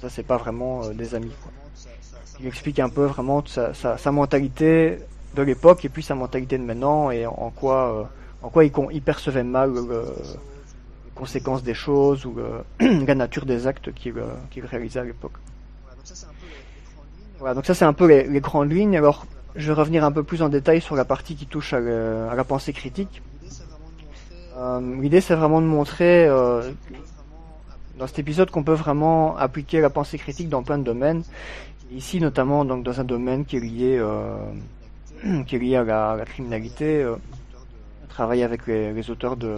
[0.01, 1.33] Ça c'est pas vraiment euh, des amis.
[1.43, 1.53] Quoi.
[2.41, 4.99] Il explique un peu vraiment sa, sa, sa mentalité
[5.35, 8.11] de l'époque et puis sa mentalité de maintenant et en, quoi,
[8.43, 10.05] en quoi il, il percevait mal le,
[11.15, 12.63] conséquences des choses ou euh,
[13.07, 15.35] la nature des actes qu'il euh, qu réalisait à l'époque.
[17.39, 18.97] Voilà, donc ça c'est un peu les, les, grandes lignes.
[18.97, 21.81] Alors je vais revenir un peu plus en détail sur la partie qui touche à,
[21.81, 23.23] le, à la pensée critique.
[24.57, 26.71] Euh, L'idée c'est vraiment de montrer euh,
[27.99, 31.23] dans cet épisode qu'on peut vraiment appliquer la pensée critique dans plein de domaines.
[31.93, 34.37] Ici notamment donc dans un domaine qui est lié, euh,
[35.47, 37.07] qui est lié à la, à la criminalité,
[38.09, 39.57] travailler avec les, les auteurs de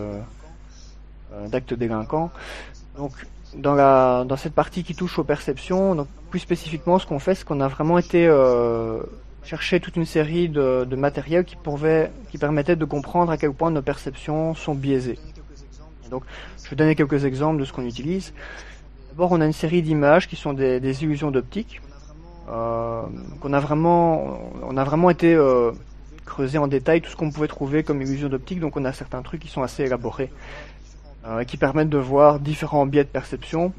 [1.48, 2.30] d'actes délinquants.
[2.96, 3.12] Donc
[3.54, 7.34] dans la dans cette partie qui touche aux perceptions, donc plus spécifiquement ce qu'on fait,
[7.34, 9.02] c'est qu'on a vraiment été euh,
[9.44, 13.52] chercher toute une série de, de matériel qui pouvait qui permettait de comprendre à quel
[13.52, 15.18] point nos perceptions sont biaisées.
[16.10, 16.24] Donc
[16.64, 18.32] je vais donner quelques exemples de ce qu'on utilise.
[19.10, 21.80] D'abord on a une série d'images qui sont des, des illusions d'optique.
[22.48, 23.02] Euh,
[23.40, 25.72] qu'on a vraiment on a vraiment été euh,
[26.24, 29.22] creuser en détail tout ce qu'on pouvait trouver comme illusion d'optique, donc on a certains
[29.22, 30.30] trucs qui sont assez élaborés
[31.26, 33.72] euh, qui permettent de voir différents biais de perception.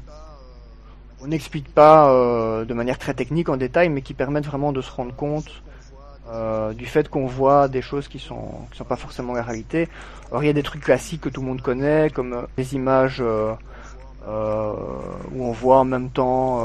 [1.22, 4.82] On n'explique pas euh, de manière très technique en détail, mais qui permettent vraiment de
[4.82, 5.62] se rendre compte
[6.30, 9.88] euh, du fait qu'on voit des choses qui sont qui sont pas forcément la réalité.
[10.30, 13.22] Alors il y a des trucs classiques que tout le monde connaît, comme des images
[13.22, 16.60] où on voit en même temps,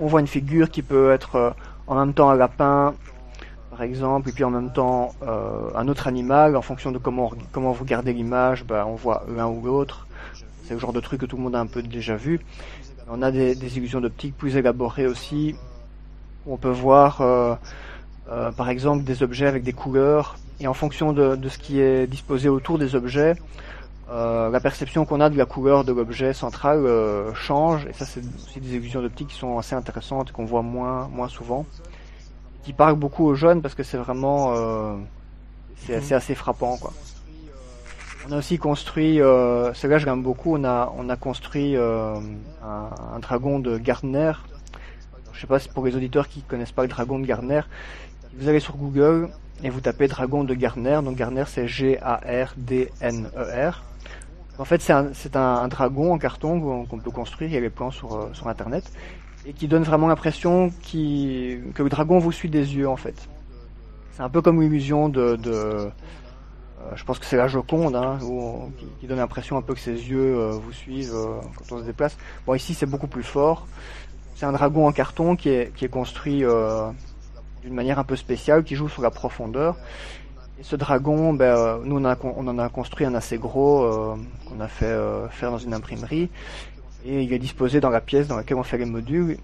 [0.00, 1.54] on voit une figure qui peut être
[1.86, 2.94] en même temps un lapin,
[3.78, 7.30] par exemple, et puis en même temps euh, un autre animal, en fonction de comment,
[7.54, 10.08] vous regardez l'image, bah, on voit l'un ou l'autre.
[10.64, 12.40] C'est le genre de truc que tout le monde a un peu déjà vu.
[13.08, 15.54] On a des, illusions d'optique plus élaborées aussi.
[16.44, 17.54] Où on peut voir, euh,
[18.32, 22.08] euh, par exemple, des objets avec des couleurs, et en fonction de, ce qui est
[22.08, 23.36] disposé autour des objets,
[24.10, 26.84] la perception qu'on a de la couleur de l'objet central
[27.34, 27.86] change.
[27.86, 31.28] Et ça, c'est aussi des illusions d'optique qui sont assez intéressantes et qu'on voit moins
[31.28, 31.64] souvent
[32.62, 34.96] qui parle beaucoup aux jeunes parce que c'est vraiment euh,
[35.76, 36.92] c'est assez, assez frappant quoi.
[38.28, 42.14] On a aussi construit, euh, celui-là je l'aime beaucoup, on a on a construit euh,
[42.62, 44.32] un, un, dragon de Gardner.
[45.32, 47.62] Je sais pas si pour les auditeurs qui connaissent pas le dragon de Gardner,
[48.36, 49.28] vous allez sur Google
[49.62, 51.00] et vous tapez dragon de Gardner.
[51.02, 53.70] Donc Gardner c'est G A R D N E.
[54.58, 57.50] En fait c'est un, un, un, dragon en carton qu'on peut construire.
[57.50, 58.84] Il y a les plans sur euh, sur internet
[59.48, 63.28] et qui donne vraiment l'impression que le dragon vous suit des yeux en fait.
[64.12, 65.88] C'est un peu comme l'illusion de, euh,
[66.94, 68.18] je pense que c'est la Joconde, hein,
[69.00, 71.84] qui, donne l'impression un peu que ses yeux euh, vous suivent euh, quand on se
[71.84, 72.18] déplace.
[72.46, 73.66] Bon ici c'est beaucoup plus fort.
[74.34, 76.44] C'est un dragon en carton qui est, construit
[77.62, 79.76] d'une manière un peu spéciale, qui joue sur la profondeur.
[80.60, 84.68] Et ce dragon, ben, nous on, on, en a construit un assez gros qu'on a
[84.68, 84.96] fait
[85.30, 86.30] faire dans une imprimerie
[87.04, 89.38] et il est disposé dans la pièce dans laquelle on fait les modules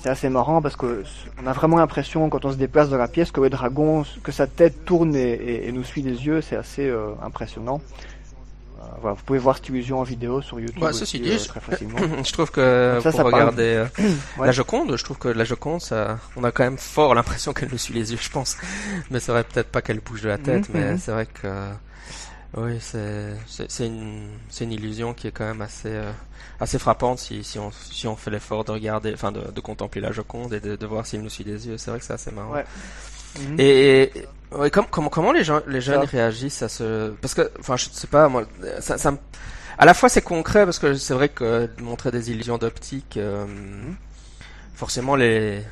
[0.00, 1.04] c'est assez marrant parce que
[1.42, 4.32] on a vraiment l'impression quand on se déplace dans la pièce que le dragon, que
[4.32, 7.82] sa tête tourne et, nous suit des yeux, c'est assez euh, impressionnant.
[8.80, 10.82] Euh, voilà, vous pouvez voir cette illusion en vidéo sur YouTube.
[10.92, 11.98] Ceci dit, euh, très facilement.
[12.24, 13.84] je trouve que ça, pour regarder
[14.40, 17.70] la Joconde, je trouve que la Joconde, ça, on a quand même fort l'impression qu'elle
[17.70, 18.56] nous suit les yeux, je pense.
[19.10, 20.98] Mais c'est vrai peut-être pas qu'elle bouge de la tête, mhm, mais mhm.
[20.98, 21.48] c'est vrai que
[22.56, 26.10] oui, c'est c'est une c'est une illusion qui est quand même assez euh,
[26.58, 30.00] assez frappante si si on si on fait l'effort de regarder, enfin de, de contempler
[30.00, 31.78] la Joconde et de, de voir s'il nous suit des yeux.
[31.78, 32.52] C'est vrai que c'est assez marrant.
[32.52, 32.64] Ouais.
[33.58, 34.12] Et,
[34.64, 38.08] et comment comment les gens les jeunes réagissent à ce parce que enfin je sais
[38.08, 38.44] pas moi
[38.80, 39.16] ça, ça
[39.78, 43.46] à la fois c'est concret parce que c'est vrai que montrer des illusions d'optique euh,
[43.46, 43.94] mhm.
[44.74, 45.62] forcément les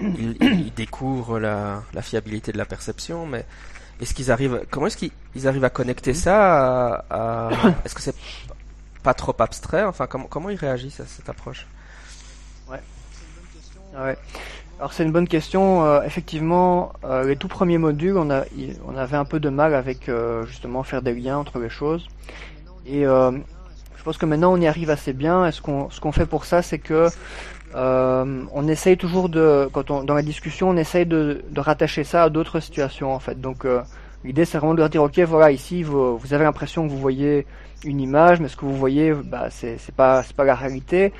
[0.00, 3.46] ils, ils, découvrent la, la fiabilité de la perception mais
[4.00, 7.50] est-ce qu'ils arrivent Comment est-ce qu'ils arrivent à connecter ça à,
[7.84, 8.14] Est-ce que c'est
[9.02, 9.84] pas trop abstrait?
[9.84, 11.66] Enfin, comment comment ils réagissent à cette approche?
[12.70, 12.80] Ouais.
[13.98, 14.16] Ouais.
[14.80, 15.84] Alors c'est une bonne question.
[15.84, 18.44] Euh, effectivement, euh, les tout premiers modules, on a
[18.86, 22.08] on avait un peu de mal avec euh, justement faire des liens entre les choses.
[22.86, 25.46] Et je pense que maintenant on y arrive assez bien.
[25.46, 27.08] Et ce qu'on ce qu'on fait pour ça, c'est que
[27.74, 32.24] euh, on essaye toujours de, quand on, dans la discussion, on essaye de, rattacher ça
[32.24, 33.40] à d'autres situations en fait.
[33.40, 33.82] Donc euh,
[34.24, 36.98] l'idée c'est vraiment de leur dire ok voilà ici vous, vous avez l'impression que vous
[36.98, 37.46] voyez
[37.84, 41.12] une image, mais ce que vous voyez bah c'est c'est pas c'est pas la réalité.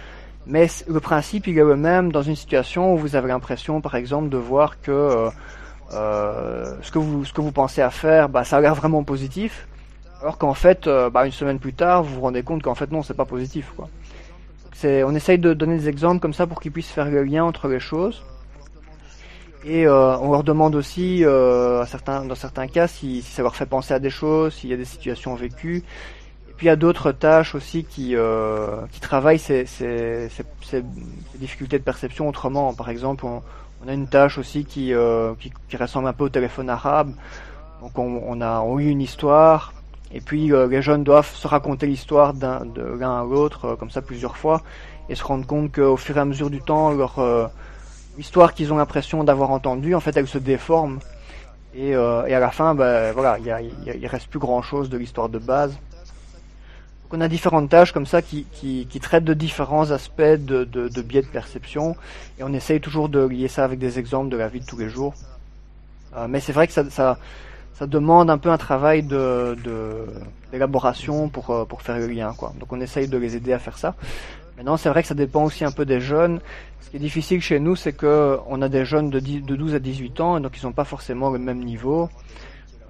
[0.47, 3.95] Mais le principe il est le même dans une situation où vous avez l'impression par
[3.95, 5.31] exemple de voir que euh,
[5.93, 9.05] euh ce que vous ce que vous pensez à faire bah ça a l'air vraiment
[9.05, 9.69] positif,
[10.21, 12.91] alors qu'en fait euh, bah, une semaine plus tard vous vous rendez compte qu'en fait
[12.91, 13.89] non c'est pas positif quoi
[14.85, 17.69] on essaye de donner des exemples comme ça pour qu'ils puissent faire le lien entre
[17.69, 18.23] les choses.
[19.64, 23.93] Et euh, on leur demande aussi, euh, dans certains cas, si, ça leur fait penser
[23.93, 25.85] à des choses, s'il y a des situations vécues.
[26.49, 29.66] Et puis il y a d'autres tâches aussi qui, euh, travaillent ces,
[31.35, 32.73] difficultés de perception autrement.
[32.73, 33.43] Par exemple, on,
[33.88, 37.12] a une tâche aussi qui, ressemble un peu au téléphone arabe.
[37.83, 39.73] Donc on, on a on lit une histoire,
[40.12, 43.90] et puis euh, les jeunes doivent se raconter l'histoire de l'un à l'autre, euh, comme
[43.90, 44.62] ça plusieurs fois,
[45.09, 47.46] et se rendre compte qu'au fur et à mesure du temps, leur euh,
[48.18, 50.99] histoire qu'ils ont l'impression d'avoir entendue, en fait, elle se déforme.
[51.73, 55.38] Et, et à la fin, ben, voilà, il reste plus grand chose de l'histoire de
[55.38, 55.70] base.
[55.70, 60.64] Donc on a différentes tâches comme ça qui, qui, qui traitent de différents aspects de,
[60.64, 61.94] de, de, biais de perception,
[62.40, 64.79] et on essaye toujours de lier ça avec des exemples de la vie de tous
[64.79, 65.14] les jours.
[66.29, 67.18] mais c'est vrai que ça, ça
[67.75, 69.57] ça demande un peu un travail de
[70.53, 72.53] d'élaboration pour euh, pour faire le lien quoi.
[72.59, 73.95] Donc on essaye de les aider à faire ça.
[74.57, 76.41] Maintenant c'est vrai que ça dépend aussi un peu des jeunes.
[76.81, 79.75] Ce qui est difficile chez nous c'est que on a des jeunes de, de 12
[79.75, 82.11] à 18 ans et donc ils n'ont pas forcément le même niveau.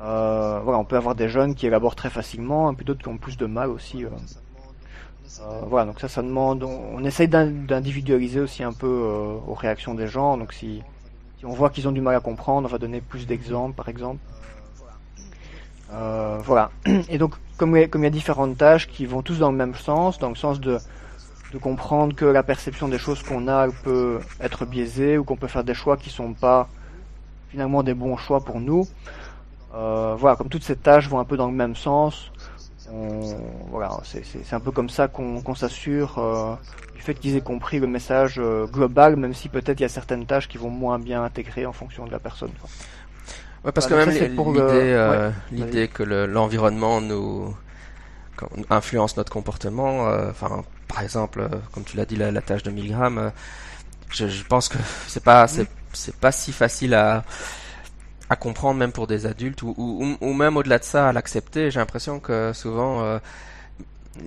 [0.02, 3.08] Euh, voilà, on peut avoir des jeunes qui élaborent très facilement, et puis d'autres qui
[3.08, 4.04] ont plus de mal aussi.
[4.04, 4.08] Euh.
[5.68, 6.64] Voilà, donc ça, ça demande.
[6.64, 8.88] On, essaye d'individualiser aussi un peu
[9.46, 10.36] aux réactions des gens.
[10.36, 10.82] Donc si
[11.44, 14.20] on voit qu'ils ont du mal à comprendre, on va donner plus d'exemples, par exemple.
[15.92, 16.70] Euh, voilà.
[17.08, 20.18] Et donc, comme il, y a différentes tâches qui vont tous dans le même sens,
[20.18, 20.78] dans le sens de,
[21.60, 25.64] comprendre que la perception des choses qu'on a peut être biaisée ou qu'on peut faire
[25.64, 26.68] des choix qui sont pas
[27.48, 28.86] finalement des bons choix pour nous.
[29.74, 32.30] Euh, voilà, comme toutes ces tâches vont un peu dans le même sens,
[33.70, 36.54] voilà, c'est un peu comme ça qu'on s'assure euh,
[36.94, 39.88] du fait qu'ils aient compris le message euh, global, même si peut-être il y a
[39.88, 42.50] certaines tâches qui vont moins bien intégrer en fonction de la personne.
[43.64, 47.54] Ouais, parce que même l'idée, euh, l'idée que l'environnement nous
[48.70, 52.70] influence notre comportement, euh, enfin, par exemple, euh, comme tu l'as dit, la, tâche de
[52.70, 53.32] Milgram,
[54.10, 55.68] je, je, pense que c'est pas, c'est,
[56.16, 57.24] pas si facile à
[58.30, 61.72] à comprendre même pour des adultes ou, ou, ou même au-delà de ça à l'accepter.
[61.72, 63.18] J'ai l'impression que souvent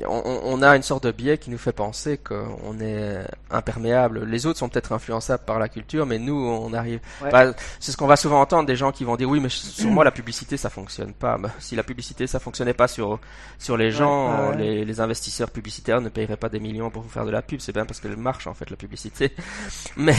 [0.07, 3.19] on, on, a une sorte de biais qui nous fait penser qu'on est
[3.51, 4.25] imperméable.
[4.25, 6.99] Les autres sont peut-être influençables par la culture, mais nous, on arrive.
[7.21, 9.89] Bah, c'est ce qu'on va souvent entendre des gens qui vont dire oui, mais sur
[9.89, 11.37] moi la publicité ça fonctionne pas.
[11.37, 13.19] Bah, si la publicité ça fonctionnait pas sur
[13.59, 17.25] sur les gens, les, les, investisseurs publicitaires ne paieraient pas des millions pour vous faire
[17.25, 17.59] de la pub.
[17.59, 19.31] C'est bien parce qu'elle marche en fait la publicité.
[19.97, 20.15] Mais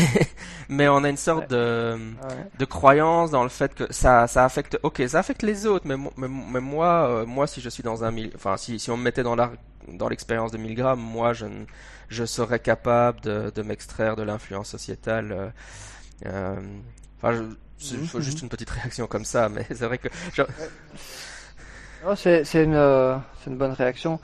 [0.69, 1.97] mais on a une sorte de
[2.59, 4.79] de croyance dans le fait que ça ça affecte.
[4.83, 8.05] Ok, ça affecte les autres, mais mais, mais moi euh, moi si je suis dans
[8.05, 9.51] un milieu, enfin si si on me mettait dans la
[9.89, 11.47] dans l'expérience de Milgram, moi, je,
[12.09, 15.33] je serais capable de, de m'extraire de l'influence sociétale.
[15.33, 15.49] Euh,
[16.27, 16.57] euh
[17.23, 17.57] enfin, mhm,
[18.21, 18.45] juste mhm.
[18.45, 20.09] une petite réaction comme ça, mais c'est vrai que.
[22.17, 23.17] c'est une, euh,
[23.47, 24.21] une bonne réaction.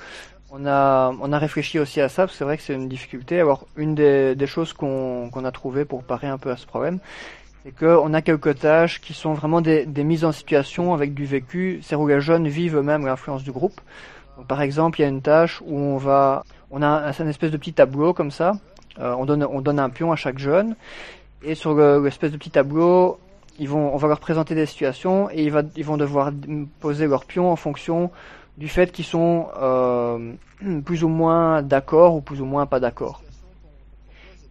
[0.52, 2.88] On a, on a réfléchi aussi à ça, parce que c'est vrai que c'est une
[2.88, 3.38] difficulté.
[3.38, 6.98] Alors, une des, des choses qu'on a trouvé pour parer un peu à ce problème,
[7.64, 11.80] c'est qu'on a quelques tâches qui sont vraiment des, mises en situation avec du vécu,
[11.82, 13.80] c'est où les jeunes vivent eux-mêmes l'influence du groupe.
[14.48, 17.56] Par exemple, il y a une tâche où on va, on a un, espèce de
[17.56, 18.52] petit tableau comme ça,
[18.98, 20.76] euh, on, donne, on donne un pion à chaque jeune,
[21.42, 23.18] et sur l'espèce de petit tableau,
[23.68, 26.32] on va leur présenter des situations et ils, vont devoir
[26.80, 28.10] poser leur pion en fonction
[28.56, 30.32] du fait qu'ils sont euh,
[30.84, 33.22] plus ou moins d'accord ou plus ou moins pas d'accord.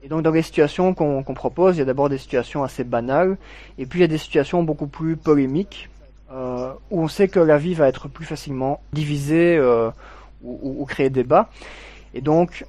[0.03, 3.37] Et donc dans les situations qu'on propose, il y a d'abord des situations assez banales,
[3.77, 5.89] et puis il y a des situations beaucoup plus polémiques,
[6.31, 9.89] euh, où on sait que la vie va être plus facilement divisée euh,
[10.43, 11.49] ou, ou, créer débat.
[12.13, 12.65] Et donc,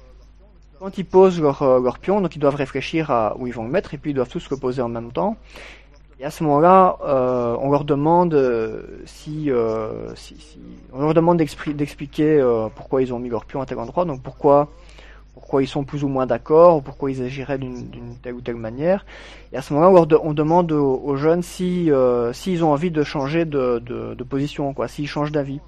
[0.79, 3.63] quand ils posent leur, euh, leur pion, donc ils doivent réfléchir à où ils vont
[3.63, 5.37] le mettre, et puis ils doivent tous le poser en même temps.
[6.19, 6.97] Et à ce moment-là,
[7.59, 8.39] on leur demande
[9.05, 14.21] si, on leur demande d'expliquer pourquoi ils ont mis leur pion à tel endroit, donc
[14.21, 14.69] pourquoi
[15.33, 18.55] pourquoi ils sont plus ou moins d'accord, ou pourquoi ils agiraient d'une telle ou telle
[18.55, 19.05] manière.
[19.53, 23.45] Et à ce moment-là, on, demande aux, jeunes si euh, s'ils ont envie de changer
[23.45, 25.59] de, position, quoi, s'ils changent d'avis.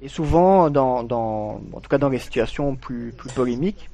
[0.00, 3.88] Et souvent, dans, en tout cas dans les situations plus, polémiques,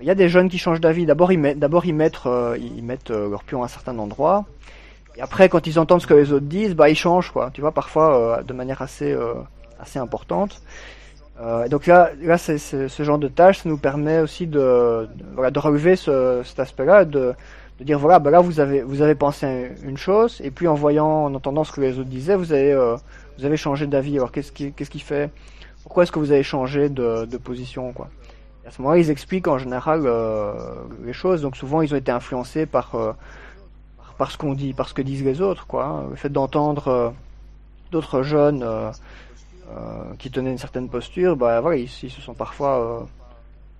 [0.00, 1.06] il y a des jeunes qui changent d'avis.
[1.06, 4.44] D'abord, ils mettent, ils mettent, euh, ils mettent euh, leur pion à un certain endroit.
[5.16, 7.50] Et après, quand ils entendent ce que les autres disent, bah ils changent, quoi.
[7.54, 9.16] Tu vois, parfois de manière assez,
[9.80, 10.60] assez importante.
[11.40, 15.50] Euh, donc là, là c'est, ce genre de tâche, ça nous permet aussi de, de,
[15.50, 17.34] de relever ce, cet aspect-là, de,
[17.78, 20.74] de dire voilà, bah là vous avez vous avez pensé une chose, et puis en
[20.74, 22.96] voyant, en entendant ce que les autres disaient, vous avez euh,
[23.38, 24.16] vous avez changé d'avis.
[24.16, 25.30] Alors qu'est-ce qui qu'est-ce qui fait
[25.82, 28.08] Pourquoi est-ce que vous avez changé de, de position quoi?
[28.66, 30.52] À ce moment-là, ils expliquent en général euh,
[31.04, 31.42] les choses.
[31.42, 33.12] Donc souvent, ils ont été influencés par euh,
[34.18, 36.06] par ce qu'on dit, par ce que disent les autres quoi.
[36.10, 37.10] Le fait d'entendre euh,
[37.92, 38.90] d'autres jeunes euh,
[40.18, 43.00] qui tenaient une certaine posture, bah voilà, ils, se sont parfois euh,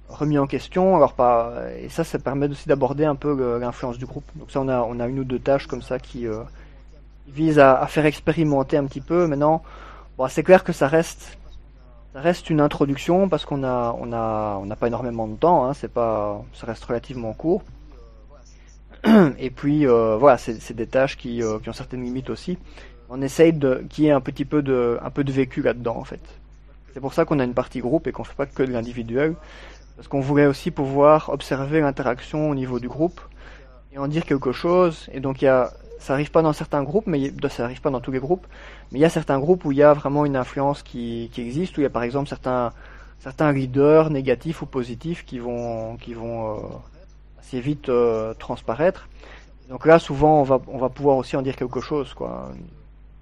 [0.08, 0.96] remis en question.
[0.96, 4.24] Alors pas, et ça, ça permet aussi d'aborder un peu l'influence du groupe.
[4.36, 6.42] Donc ça, on a, on a une ou deux tâches comme ça qui, euh,
[7.28, 9.26] visent à, faire expérimenter un petit peu.
[9.26, 9.62] Maintenant,
[10.18, 11.38] bon, c'est clair que ça reste,
[12.14, 15.66] reste une introduction parce qu'on a, on a, on n'a pas énormément de temps.
[15.66, 17.62] Hein, c'est pas, ça reste relativement court.
[19.38, 22.58] Et puis euh, voilà, c'est des tâches qui, qui ont certaines limites aussi
[23.08, 25.96] on essaye de qu'il y ait un petit peu de un peu de vécu là-dedans
[25.96, 26.20] en fait.
[26.92, 29.34] C'est pour ça qu'on a une partie groupe et qu'on fait pas que de l'individuel.
[29.96, 33.20] Parce qu'on voulait aussi pouvoir observer l'interaction au niveau du groupe
[33.92, 35.08] et en dire quelque chose.
[35.12, 37.90] Et donc il y a ça arrive pas dans certains groupes mais ça arrive pas
[37.90, 38.46] dans tous les groupes.
[38.90, 41.40] Mais il y a certains groupes où il y a vraiment une influence qui, qui
[41.42, 42.72] existe où il y a par exemple certains
[43.18, 46.60] certains leaders négatifs ou positifs qui vont qui vont euh,
[47.40, 49.08] assez vite euh, transparaître.
[49.68, 52.50] Donc là souvent on va on va pouvoir aussi en dire quelque chose quoi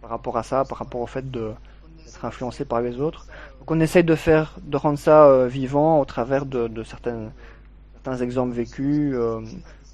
[0.05, 3.27] par rapport à ça, par rapport au fait d'être influencé par les autres.
[3.59, 8.53] Donc on essaye de faire, de rendre ça euh, vivant au travers de, certains exemples
[8.53, 9.15] vécus.
[9.15, 9.41] Euh,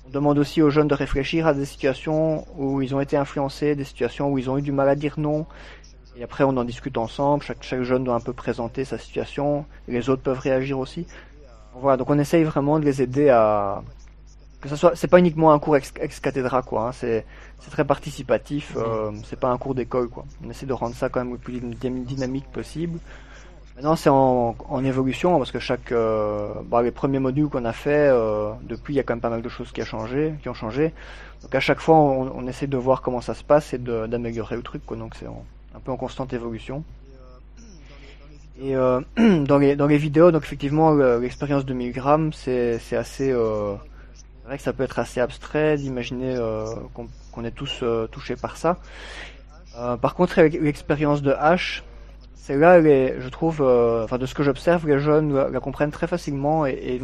[0.05, 3.77] on demande aussi aux jeunes de réfléchir à des situations où ils ont été influencés,
[3.77, 5.47] des situations où ils ont eu du mal à dire non.
[6.17, 7.45] Et après, on en discute ensemble.
[7.45, 9.65] Chaque, chaque jeune doit un peu présenter sa situation.
[9.87, 11.07] Et les autres peuvent réagir aussi.
[11.77, 13.85] Voilà, donc on essaye vraiment de les aider à,
[14.61, 16.89] que ça soit, c'est pas uniquement un cours ex, ex cathedra quoi.
[16.89, 17.25] Hein, c'est
[17.61, 18.75] c'est très participatif.
[18.77, 20.25] Euh, c'est pas un cours d'école quoi.
[20.45, 22.99] On essaie de rendre ça quand même le plus dynamique possible.
[23.77, 27.73] Maintenant c'est en, en évolution parce que chaque euh, bah, les premiers modules qu'on a
[27.73, 30.35] fait euh, depuis il y a quand même pas mal de choses qui a changé,
[30.43, 30.93] qui ont changé.
[31.43, 34.57] Donc à chaque fois on, on essaie de voir comment ça se passe et d'améliorer
[34.57, 34.99] le truc quoi.
[34.99, 36.85] Donc c'est un peu en constante évolution.
[38.61, 39.01] Et euh,
[39.47, 43.33] dans les dans les vidéos donc effectivement l'expérience de Milgram c'est c'est assez
[44.45, 46.67] euh, vrai que ça peut être assez abstrait d'imaginer euh,
[47.33, 48.79] qu'on est tous euh, touchés par ça.
[49.79, 51.83] Euh, par contre, avec l'expérience de H,
[52.35, 56.67] c'est là je trouve, enfin de ce que j'observe, les jeunes la, comprennent très facilement
[56.67, 57.01] et,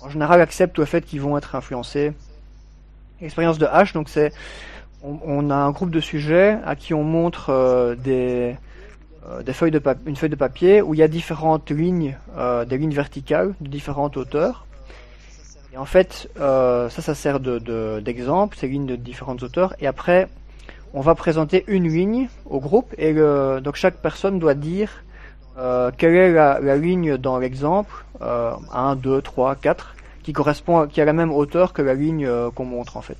[0.00, 2.12] en général acceptent le fait qu'ils vont être influencés.
[3.20, 4.32] L'expérience de H, donc c'est,
[5.02, 8.56] on, a un groupe de sujets à qui on montre des
[9.44, 12.16] des feuilles de une feuille de papier où il y a différentes lignes,
[12.66, 14.66] des lignes verticales de différentes hauteurs.
[15.72, 19.74] Et en fait, euh, ça, ça sert d'exemple, de, c'est lignes de différentes auteurs.
[19.80, 20.28] Et après,
[20.94, 22.92] on va présenter une ligne au groupe.
[22.98, 24.90] Et donc chaque personne doit dire
[25.58, 31.00] euh, quelle est la, ligne dans l'exemple, euh, 1, 2, 3, 4, qui correspond, qui
[31.00, 33.18] a la même hauteur que la ligne euh, qu'on montre en fait.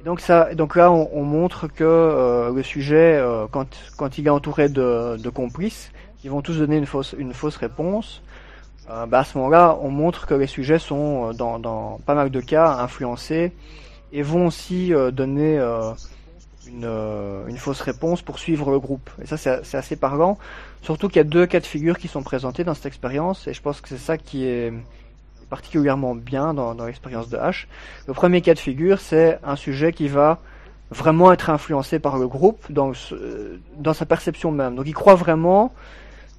[0.00, 3.66] Et donc ça, donc là, on, on montre que euh, le sujet, euh, quand,
[3.96, 5.90] quand il est entouré de, de complices,
[6.24, 8.22] ils vont tous donner une fausse, une fausse réponse.
[8.90, 12.30] Euh, bah, à ce moment-là, on montre que les sujets sont, euh, dans, pas mal
[12.30, 13.52] de cas, influencés
[14.12, 15.58] et vont aussi euh, donner
[16.66, 16.88] une,
[17.48, 19.08] une, fausse réponse pour suivre le groupe.
[19.22, 20.38] Et ça, c'est assez parlant.
[20.82, 23.52] Surtout qu'il y a deux cas de figure qui sont présentés dans cette expérience, et
[23.52, 24.72] je pense que c'est ça qui est
[25.48, 27.66] particulièrement bien dans, dans l'expérience de H.
[28.06, 30.38] Le premier cas de figure, c'est un sujet qui va
[30.90, 32.92] vraiment être influencé par le groupe dans,
[33.76, 34.74] dans sa perception même.
[34.74, 35.72] Donc il croit vraiment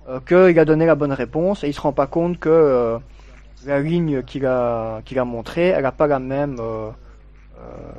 [0.10, 2.97] euh, qu'il a donné la bonne réponse et il se rend pas compte que euh,
[3.66, 6.89] la ligne qu'il a qu'il a montrée, elle n'a pas la même euh,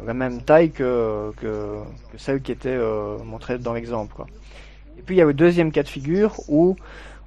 [0.05, 1.78] la même taille que, que,
[2.16, 2.76] celle qui était
[3.24, 4.24] montrée dans l'exemple.
[4.98, 6.74] Et puis il y a le deuxième cas de figure où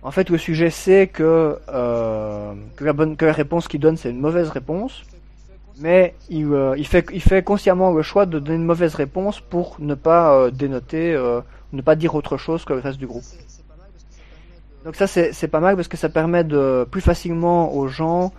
[0.01, 4.09] en fait le sujet sait que que la bonne que la réponse qu'il donne c'est
[4.09, 5.03] une mauvaise réponse
[5.79, 6.47] mais il,
[6.77, 10.51] il, fait, il fait consciemment le choix de donner une mauvaise réponse pour ne pas
[10.51, 11.15] dénoter,
[11.71, 13.23] ne pas dire autre chose que le reste du groupe.
[14.85, 18.31] Donc ça c'est pas mal parce que ça permet de plus facilement aux gens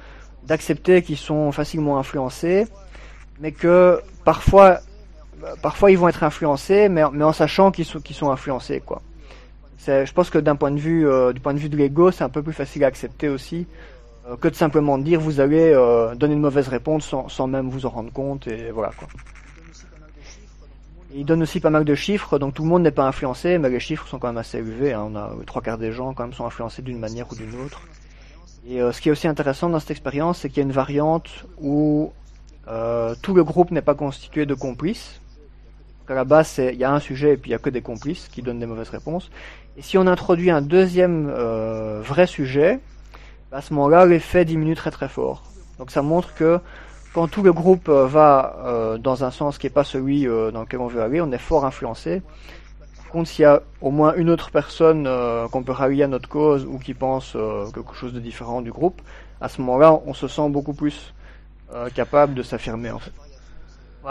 [0.46, 2.68] d'accepter qu'ils sont facilement influencés,
[3.40, 4.78] mais que parfois
[5.60, 9.02] parfois ils vont être influencés, mais, mais en sachant qu'ils sont, qu'ils sont influencés quoi.
[9.86, 12.24] Je pense que d'un point de vue euh, du point de vue de l'ego, c'est
[12.24, 13.66] un peu plus facile à accepter aussi
[14.28, 17.68] euh, que de simplement dire vous allez euh, donner une mauvaise réponse sans, sans même
[17.68, 19.08] vous en rendre compte et voilà quoi.
[21.18, 23.70] Il donne aussi pas mal de chiffres, donc tout le monde n'est pas influencé, mais
[23.70, 24.92] les chiffres sont quand même assez élevés.
[24.92, 25.08] Hein.
[25.10, 27.80] On a trois quarts des gens quand même sont influencés d'une manière ou d'une autre.
[28.68, 30.72] Et euh, ce qui est aussi intéressant dans cette expérience, c'est qu'il y a une
[30.72, 32.12] variante où
[32.68, 35.22] euh, tout le groupe n'est pas constitué de complices.
[36.06, 37.80] À la base, il y a un sujet et puis il y a que des
[37.80, 39.30] complices qui donnent des mauvaises réponses.
[39.78, 42.78] Et si on introduit un deuxième euh, vrai sujet,
[43.52, 45.44] à ce moment-là, l'effet diminue très très fort.
[45.78, 46.60] Donc ça montre que
[47.16, 50.50] quand tout le groupe euh, va euh, dans un sens qui n'est pas celui euh,
[50.50, 52.20] dans lequel on veut aller, on est fort influencé.
[52.98, 55.08] Par contre, s'il y a au moins une autre personne
[55.50, 57.34] qu'on peut rallier à notre cause ou qui pense
[57.72, 59.00] quelque chose de différent du groupe,
[59.40, 61.14] à ce moment-là, on se sent beaucoup plus
[61.94, 63.12] capable de s'affirmer en fait.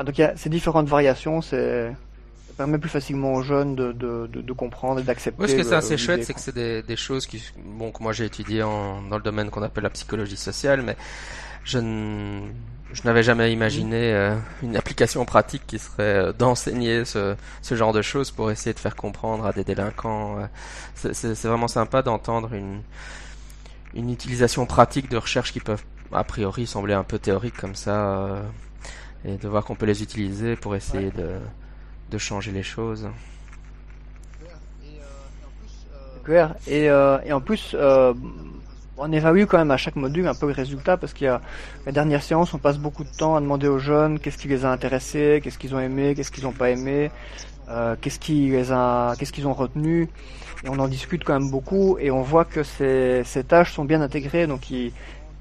[0.03, 1.89] donc il y a ces différentes variations, c'est
[2.47, 5.43] ça permet plus facilement aux jeunes de, de, de, comprendre et d'accepter.
[5.43, 8.01] Oui, ce qui est assez chouette, c'est que c'est des, des, choses qui, bon, que
[8.01, 10.95] moi j'ai étudié en, dans le domaine qu'on appelle la psychologie sociale, mais
[11.65, 12.47] je ne
[12.93, 17.93] je n'avais jamais imaginé euh, une application pratique qui serait euh, d'enseigner ce, ce, genre
[17.93, 20.39] de choses pour essayer de faire comprendre à des délinquants.
[20.39, 20.47] Euh.
[21.13, 22.81] C'est vraiment sympa d'entendre une,
[23.95, 28.43] une utilisation pratique de recherches qui peuvent a priori sembler un peu théoriques comme ça
[29.25, 31.31] et de voir qu'on peut les utiliser pour essayer de,
[32.11, 33.09] de changer les choses.
[36.67, 37.75] Et, et en plus,
[38.97, 41.41] on évalue quand même à chaque module un peu le résultat parce qu'il y a
[41.85, 44.65] la dernière séance, on passe beaucoup de temps à demander aux jeunes qu'est-ce qui les
[44.65, 47.11] a intéressés, qu'est-ce qu'ils ont aimé, qu'est-ce qu'ils n'ont pas aimé,
[47.69, 50.09] euh, qu'est-ce qui a, qu'est-ce qu'ils ont retenu.
[50.63, 53.85] Et on en discute quand même beaucoup et on voit que ces, ces tâches sont
[53.85, 54.47] bien intégrées.
[54.47, 54.61] Donc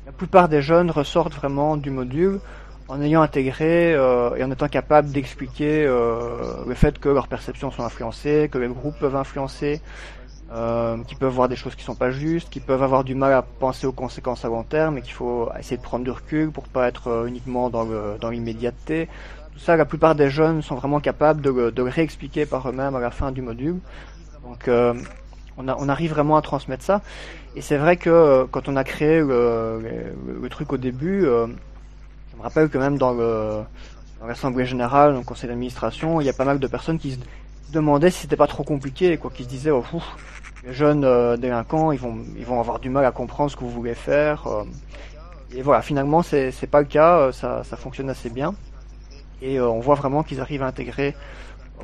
[0.07, 2.40] la plupart des jeunes ressortent vraiment du module
[2.88, 7.70] en ayant intégré euh, et en étant capable d'expliquer euh, le fait que leurs perceptions
[7.70, 9.80] sont influencées, que les groupes peuvent influencer,
[10.55, 13.32] euh, qui peuvent voir des choses qui sont pas justes, qui peuvent avoir du mal
[13.32, 16.52] à penser aux conséquences à long terme et qu'il faut essayer de prendre du recul
[16.52, 19.09] pour pas être euh, uniquement dans l'immédiateté.
[19.52, 23.00] Tout ça, la plupart des jeunes sont vraiment capables de, le, réexpliquer par eux-mêmes à
[23.00, 23.78] la fin du module.
[24.44, 24.94] Donc euh,
[25.57, 27.02] on, arrive vraiment à transmettre ça.
[27.57, 32.68] Et c'est vrai que quand on a créé le, truc au début, je me rappelle
[32.68, 33.62] que même dans le
[34.20, 37.12] dans l'assemblée générale, dans le conseil d'administration, il y a pas mal de personnes qui
[37.12, 37.18] se
[37.72, 39.84] demandaient si c'était pas trop compliqué, quoi, qui se disaient, oh,
[40.64, 43.64] les jeunes euh, délinquants, ils vont, ils vont avoir du mal à comprendre ce que
[43.64, 44.46] vous voulez faire.
[44.46, 44.64] Euh.
[45.54, 48.54] et voilà, finalement, c'est, pas le cas, euh, ça, ça fonctionne assez bien.
[49.42, 51.14] Et on voit vraiment qu'ils arrivent à intégrer,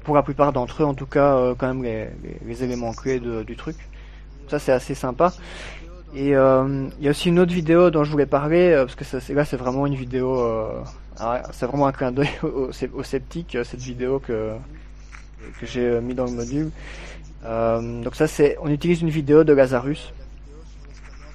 [0.04, 3.76] pour la plupart d'entre eux, en tout cas, quand même les, éléments clés du truc.
[4.48, 5.34] Ça, c'est assez sympa.
[6.14, 9.18] Et il y a aussi une autre vidéo dont je voulais parler, parce que ça,
[9.34, 10.40] là, c'est vraiment une vidéo,
[11.18, 14.52] ah c'est vraiment un clin d'œil aux, aux sceptiques, cette vidéo que,
[15.60, 16.70] que j'ai mis dans le module.
[17.44, 20.12] Euh, donc ça c'est, on utilise une vidéo de Lazarus,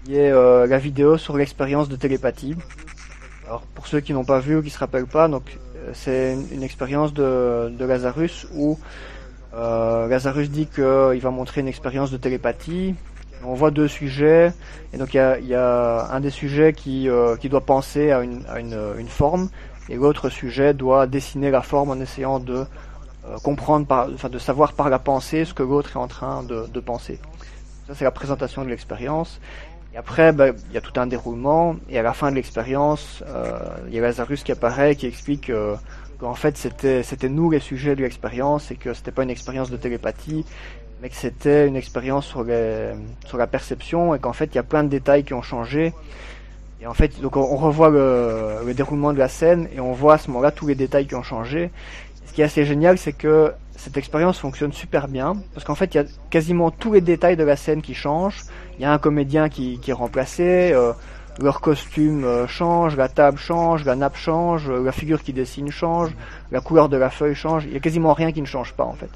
[0.03, 2.56] qui est euh, la vidéo sur l'expérience de télépathie.
[3.47, 6.36] Alors pour ceux qui n'ont pas vu ou qui se rappellent pas, donc euh, c'est
[6.51, 8.80] une, expérience de, de, Lazarus où
[9.53, 10.84] euh, Lazarus dit qu'il
[11.22, 12.95] va montrer une expérience de télépathie.
[13.43, 14.51] On voit deux sujets
[14.93, 18.12] et donc il y a, y a, un des sujets qui, euh, qui doit penser
[18.12, 19.49] à, une, à une, une forme
[19.89, 22.66] et l'autre sujet doit dessiner la forme en essayant de
[23.28, 26.43] euh, comprendre, par, enfin de savoir par la pensée ce que l'autre est en train
[26.43, 27.19] de, de penser.
[27.88, 29.39] Ça c'est la présentation de l'expérience.
[29.95, 31.78] Et après, ben, il y a tout un déroulement.
[31.89, 35.49] Et à la fin de l'expérience, euh, il y a Lazarus qui apparaît, qui explique
[35.49, 35.76] euh,
[36.19, 39.71] qu'en fait c'était c'était nous les sujets de l'expérience et que c'était pas une expérience
[39.71, 40.45] de télépathie,
[41.01, 42.91] mais que c'était une expérience sur les,
[43.26, 45.93] sur la perception et qu'en fait il y a plein de détails qui ont changé.
[46.82, 50.15] Et en fait, donc on, revoit le, le, déroulement de la scène et on voit
[50.15, 51.71] à ce moment-là tous les détails qui ont changé
[52.34, 55.97] qui est assez génial, c'est que cette expérience fonctionne super bien, parce qu'en fait, il
[55.97, 58.43] y a quasiment tous les détails de la scène qui changent.
[58.78, 60.93] Il y a un comédien qui, est remplacé, euh,
[61.39, 66.11] leur costume euh, change, la table change, la nappe change, la figure qui dessine change,
[66.51, 67.65] la couleur de la feuille change.
[67.65, 69.11] Il y a quasiment rien qui ne change pas en fait.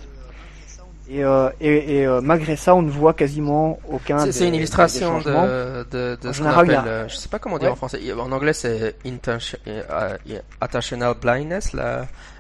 [1.12, 4.32] Et, euh, et, et euh, malgré ça, on ne voit quasiment aucun.
[4.32, 7.72] C'est une illustration de, de, de ce qu'on appelle, euh, je sais pas comment dire
[7.72, 8.00] en français.
[8.14, 10.18] En anglais, c'est euh,
[10.62, 11.76] attentional blindness,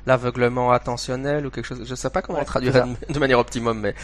[0.05, 1.81] l'aveuglement attentionnel ou quelque chose.
[1.83, 3.95] Je sais pas comment on traduirait de, manière optimum, mais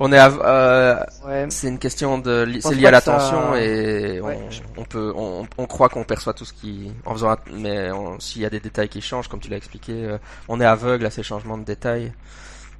[0.00, 0.18] on est.
[0.18, 1.44] Euh, ouais.
[1.50, 3.60] C'est une question de, c'est lié à l'attention ça...
[3.60, 7.90] et on, on, peut, on, on croit qu'on perçoit tout ce qui, en faisant, mais
[8.20, 10.16] s'il y a des détails qui changent, comme tu l'as expliqué,
[10.48, 12.10] on est aveugle à ces changements de détails.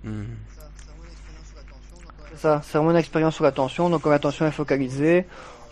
[0.05, 0.25] Hmm
[2.39, 3.91] ça, c'est vraiment une expérience sur l'attention.
[3.91, 5.27] Donc quand l'attention est focalisée,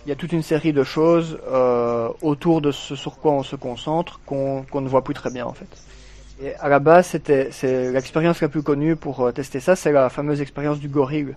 [0.04, 3.42] il y a toute une série de choses euh, autour de ce sur quoi on
[3.42, 5.66] se concentre qu'on ne voit plus très bien en fait.
[6.40, 9.92] Et à la base, c'était c'est l'expérience la plus connue pour euh, tester ça, c'est
[9.92, 11.34] la fameuse expérience du gorille.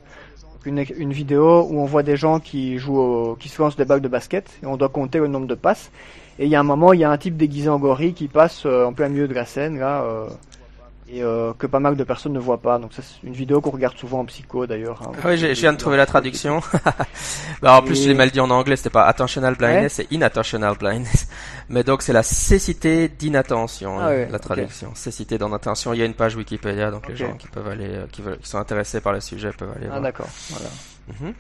[0.66, 4.02] Une, une, vidéo où on voit des gens qui jouent qui se lancent des balles
[4.02, 5.90] de basket et on doit compter le nombre de passes.
[6.38, 8.28] Et il y a un moment, il y a un type déguisé en gorille qui
[8.28, 10.04] passe euh, en plein milieu de la scène là.
[11.12, 12.78] Et euh, que pas mal de personnes ne voient pas.
[12.78, 15.02] Donc c'est une vidéo qu'on regarde souvent en psycho d'ailleurs.
[15.02, 16.62] Hein, oui, je viens de trouver la traduction.
[17.62, 20.78] bah, en plus, je l'ai mal dit en anglais, c'était pas attentional blindness, c'est inattentional
[20.78, 21.28] blindness.
[21.70, 24.90] Mais donc c'est la cécité d'inattention, ah, hein, la traduction.
[24.90, 24.98] Okay.
[24.98, 25.94] Cécité d'inattention.
[25.94, 27.14] Il y a une page Wikipédia, donc okay.
[27.14, 29.74] les gens qui peuvent aller, euh, qui, veulent, qui, sont intéressés par le sujet peuvent
[29.76, 29.88] aller.
[29.92, 30.70] Ah d'accord, voilà.
[31.08, 31.34] Mm -hmm.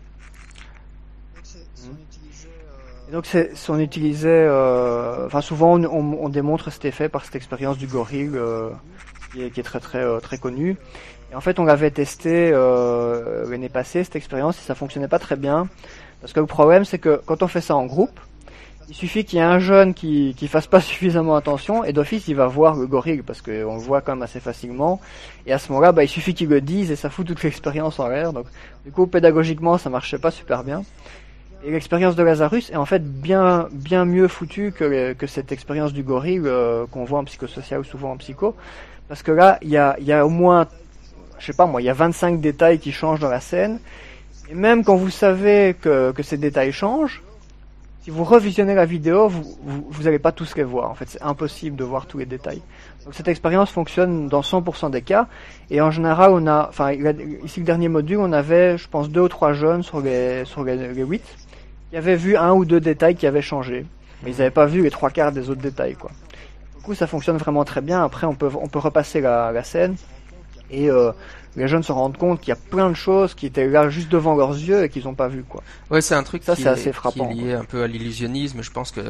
[3.09, 3.25] Et donc
[3.69, 7.87] on utilisait, euh, enfin souvent on, on, on, démontre cet effet par cette expérience du
[7.87, 8.29] gorille.
[8.35, 8.69] Euh,
[9.31, 10.77] qui est, qui est très très euh, très connu.
[11.31, 15.19] Et en fait, on l'avait testé euh, l'année passée cette expérience et ça fonctionnait pas
[15.19, 15.67] très bien.
[16.21, 18.19] Parce que le problème c'est que quand on fait ça en groupe,
[18.89, 22.27] il suffit qu'il y ait un jeune qui qui fasse pas suffisamment attention et d'office
[22.27, 24.99] il va voir le gorille parce qu'on le voit quand même assez facilement.
[25.45, 27.99] Et à ce moment-là bah, il suffit qu'il le dise et ça fout toute l'expérience
[27.99, 28.33] en l'air.
[28.33, 28.47] Donc
[28.85, 30.83] du coup pédagogiquement ça marchait pas super bien.
[31.63, 35.93] Et l'expérience de Lazarus est en fait bien bien mieux foutue que, que cette expérience
[35.93, 38.55] du gorille euh, qu'on voit en psychosocial ou souvent en psycho
[39.09, 40.67] parce que là, il y a, y a au moins,
[41.39, 43.79] je sais pas moi, il y a 25 détails qui changent dans la scène.
[44.49, 47.23] Et même quand vous savez que, que ces détails changent,
[48.03, 50.89] si vous revisionnez la vidéo, vous, vous, vous allez pas tous les voir.
[50.89, 52.61] En fait, c'est impossible de voir tous les détails.
[53.03, 55.27] Donc cette expérience fonctionne dans 100% des cas.
[55.71, 59.21] Et en général, on a, enfin, ici le dernier module, on avait, je pense, deux
[59.21, 61.21] ou trois jeunes sur les, sur les, les 8
[61.89, 63.85] qui avaient vu un ou deux détails qui avaient changé.
[64.23, 66.11] Mais ils n'avaient pas vu les trois quarts des autres détails, quoi.
[66.89, 68.03] Coup, ça fonctionne vraiment très bien.
[68.03, 69.95] Après, on peut, on peut repasser la, la scène
[70.71, 71.11] et euh,
[71.59, 74.09] les jeunes se rendent compte qu'il y a plein de choses qui étaient là juste
[74.09, 75.61] devant leurs yeux et qu'ils n'ont pas vu quoi.
[75.91, 77.27] Ouais, c'est un truc ça c'est assez frappant.
[77.27, 78.63] Qui est lié un peu à l'illusionnisme.
[78.63, 79.01] Je pense que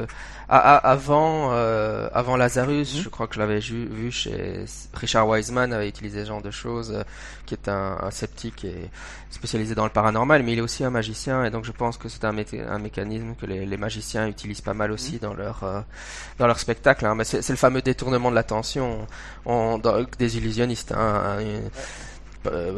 [0.49, 3.03] à, à, avant euh, avant Lazarus, mm -hmm.
[3.03, 6.91] je crois que je l'avais vu chez Richard Wiseman avait utilisé ce genre de choses,
[6.91, 7.03] euh,
[7.45, 8.81] qui est un, un, sceptique et
[9.29, 12.07] spécialisé dans le paranormal, mais il est aussi un magicien et donc je pense que
[12.09, 12.35] c'est un,
[12.75, 15.27] un, mécanisme que les, les, magiciens utilisent pas mal aussi mm -hmm.
[15.27, 15.81] dans leur euh,
[16.39, 17.03] dans leur spectacle.
[17.05, 17.15] Hein.
[17.17, 18.87] Mais c'est le fameux détournement de l'attention
[20.21, 20.91] des illusionnistes.
[21.01, 21.61] Hein, ouais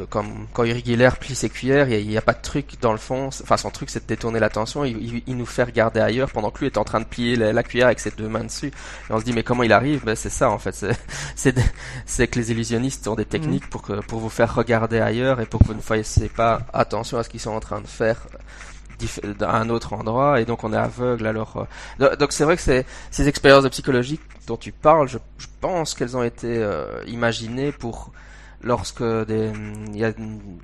[0.10, 2.92] comme quand Uri Geller plie ses cuillères, il n'y a, a, pas de truc dans
[2.92, 3.28] le fond.
[3.28, 4.84] Enfin, son truc, c'est de détourner l'attention.
[4.86, 7.36] Il, il, il, nous fait regarder ailleurs pendant que lui est en train de plier
[7.36, 8.68] la, la, cuillère avec ses deux mains dessus.
[8.68, 10.04] Et on se dit, mais comment il arrive?
[10.04, 10.86] Ben, C'est ça, en fait.
[11.36, 15.46] C'est que les illusionnistes ont des techniques pour, que, pour vous faire regarder ailleurs et
[15.46, 18.18] pour que vous ne fassiez pas attention à ce qu'ils sont en train de faire
[19.40, 21.66] à un autre endroit et donc on est aveugle alors
[22.00, 22.16] euh...
[22.18, 26.16] donc c'est vrai que ces expériences de psychologie dont tu parles je, je pense qu'elles
[26.16, 28.12] ont été euh, imaginées pour
[28.64, 30.14] lorsque il y a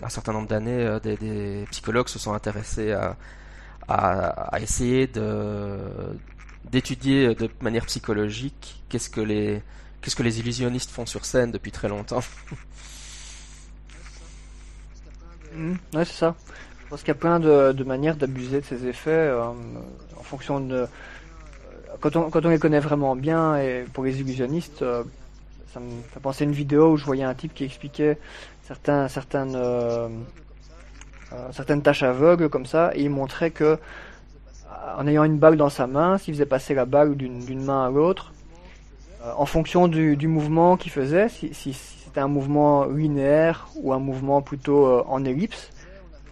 [0.01, 3.15] un certain nombre d'années, euh, des, psychologues se sont intéressés à,
[4.59, 5.09] essayer
[6.69, 9.63] d'étudier de manière psychologique qu'est-ce que les
[10.39, 12.19] illusionnistes font sur scène depuis très longtemps.
[15.55, 16.35] mmh, ouais, c'est ça.
[16.83, 20.61] Je pense qu'il y a plein de, manières d'abuser de ces effets euh, en fonction
[20.61, 20.87] de euh,
[21.99, 24.83] quand on, les connaît vraiment bien et pour les illusionnistes,
[25.74, 28.18] ça me fait penser à une vidéo où je voyais un type qui expliquait
[28.63, 30.07] certains, certaines, euh,
[31.34, 33.78] euh, certaines tâches aveugles comme ça, et il montrait que
[34.97, 37.89] en ayant une bague dans sa main, s'il faisait passer la bague d'une main à
[37.89, 38.34] l'autre,
[39.24, 43.99] euh, en fonction du, du mouvement qu'il faisait, si, c'était un mouvement linéaire ou un
[43.99, 45.72] mouvement plutôt euh, en ellipse,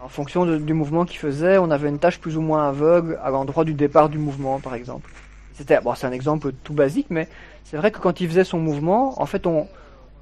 [0.02, 3.32] en fonction du mouvement qu'il faisait, on avait une tâche plus ou moins aveugle à
[3.32, 5.10] l'endroit du départ du mouvement, par exemple.
[5.54, 7.28] C'était bon, c'est un exemple tout basique, mais
[7.66, 9.68] c'est vrai que quand il faisait son mouvement, en fait, on,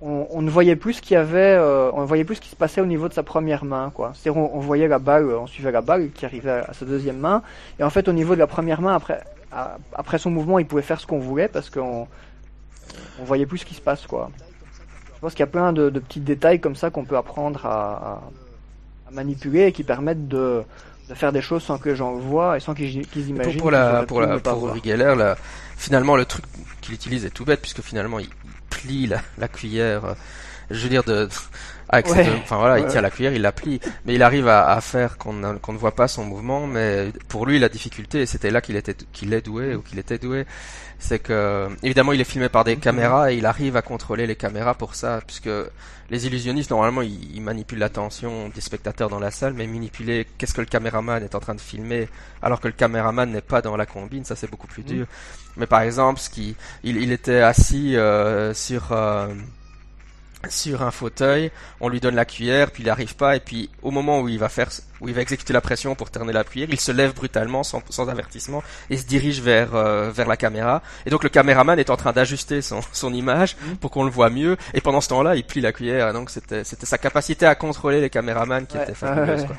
[0.02, 2.82] on, ne voyait plus ce qu'il avait, euh, on voyait plus ce qui se passait
[2.82, 4.12] au niveau de sa première main, quoi.
[4.16, 7.42] C'est-à-dire, on, voyait la balle, on suivait la balle qui arrivait à, sa deuxième main,
[7.80, 9.22] et en fait, au niveau de la première main, après,
[9.94, 12.08] après son mouvement, il pouvait faire ce qu'on voulait parce qu'on
[13.20, 14.30] on voyait plus ce qui se passe, quoi.
[15.16, 17.66] Je pense qu'il y a plein de, de petits détails comme ça qu'on peut apprendre
[17.66, 18.22] à,
[19.12, 20.64] manipuler et qui permettent de
[21.10, 23.60] de faire des choses sans que le voient et sans qu'ils imaginent.
[23.60, 25.34] Pour, la, pour, la, pour Uri Geller,
[25.78, 26.46] finalement, le truc
[26.82, 28.30] qu'il utilise est tout bête puisque finalement il
[28.70, 30.16] plie la, la cuillère.
[30.70, 31.28] Je veux dire de
[32.02, 35.18] enfin voilà, il tient la cuillère, il la plie, mais il arrive à, à faire
[35.18, 36.66] qu'on ne voit pas son mouvement.
[36.68, 40.00] Mais pour lui, la difficulté, et c'était là qu'il était qu'il est doué ou qu'il
[40.00, 40.46] était doué,
[41.00, 44.36] c'est que évidemment il est filmé par des caméras et il arrive à contrôler les
[44.36, 45.50] caméras pour ça, puisque
[46.10, 50.62] les illusionnistes normalement ils, manipulent l'attention des spectateurs dans la salle, mais manipuler qu'est-ce que
[50.62, 52.08] le caméraman est en train de filmer
[52.42, 55.06] alors que le caméraman n'est pas dans la combine, ça c'est beaucoup plus dur.
[55.58, 59.28] Mais par exemple, ce qui il, il était assis euh, sur euh,
[60.50, 63.92] sur un fauteuil, on lui donne la cuillère, puis il n'arrive pas, et puis au
[63.92, 64.70] moment où il va faire,
[65.00, 67.82] où il va exécuter la pression pour terner la cuillère, il se lève brutalement, sans,
[67.90, 70.82] sans avertissement, et se dirige vers euh, vers la caméra.
[71.06, 73.76] Et donc le caméraman est en train d'ajuster son, son image mmh.
[73.76, 76.14] pour qu'on le voit mieux, et pendant ce temps-là, il plie la cuillère.
[76.14, 79.46] Donc c'était c'était sa capacité à contrôler les caméramans qui était fabuleuse.
[79.46, 79.56] Quoi.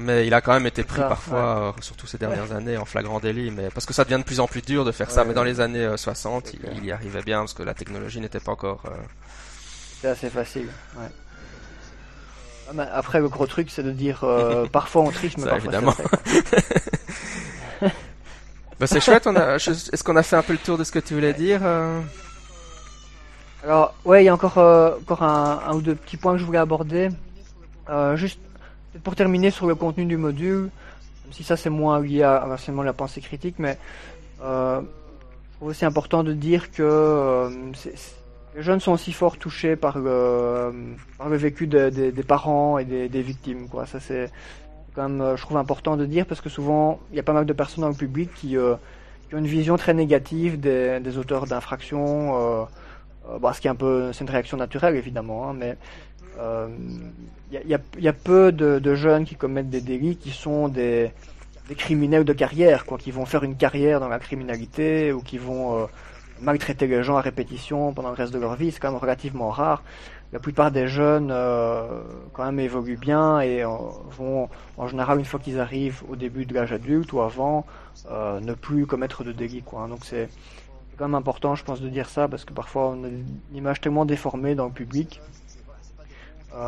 [0.00, 3.18] Mais il a quand même été pris parfois, euh, surtout ces dernières années, en flagrant
[3.18, 3.50] délit.
[3.50, 5.24] Mais parce que ça devient de plus en plus dur de faire ça.
[5.24, 8.20] Mais dans les années 60, euh, il, il, y arrivait bien parce que la technologie
[8.20, 8.84] n'était pas encore
[10.00, 10.68] c'est assez facile.
[10.96, 11.08] Ouais.
[12.78, 15.94] Ah, après, le gros truc, c'est de dire euh, parfois on triche, mais parfois évidemment.
[18.78, 19.26] bah, c'est chouette.
[19.26, 19.56] On a...
[19.56, 22.00] Est-ce qu'on a fait un peu le tour de ce que tu voulais dire euh?
[23.64, 26.38] Alors, ouais, il y a encore, euh, encore un, un, ou deux petits points que
[26.38, 27.08] je voulais aborder.
[28.14, 28.38] juste
[29.02, 30.70] pour terminer sur le contenu du module,
[31.24, 33.78] même si ça c'est moins lié à, à la pensée critique, mais
[34.40, 34.80] je
[35.56, 38.17] trouve aussi important de dire que c'est
[38.58, 40.72] les jeunes sont aussi fort touchés par le,
[41.30, 43.68] vécu des parents et des, victimes.
[43.86, 44.32] Ça, c'est
[44.94, 47.46] quand même, je trouve, important de dire parce que souvent, il y a pas mal
[47.46, 48.74] de personnes dans le public qui, euh,
[49.32, 52.34] ont une vision très négative des, auteurs d'infractions.
[52.34, 52.64] Euh,
[53.30, 55.76] euh, bon, ce qui est un peu, c'est une réaction naturelle évidemment, hein, mais
[56.40, 56.66] euh,
[57.52, 61.12] il y, a, peu de, jeunes qui commettent des délits qui sont des,
[61.68, 65.38] des criminels de carrière, quoi, qui vont faire une carrière dans la criminalité ou qui
[65.38, 65.88] vont
[66.40, 69.50] maltraiter les gens à répétition pendant le reste de leur vie, c'est quand même relativement
[69.50, 69.82] rare.
[70.32, 72.02] La plupart des jeunes euh,
[72.34, 73.68] quand même évoluent bien et euh,
[74.10, 77.64] vont en général une fois qu'ils arrivent au début de l'âge adulte ou avant
[78.10, 79.86] euh, ne plus commettre de délits quoi.
[79.88, 80.28] Donc c'est
[80.98, 83.24] quand même important je pense de dire ça parce que parfois on a une
[83.54, 85.20] image tellement déformée dans le public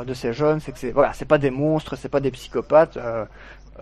[0.06, 2.96] de ces jeunes, c'est que c'est voilà, c'est pas des monstres, c'est pas des psychopathes.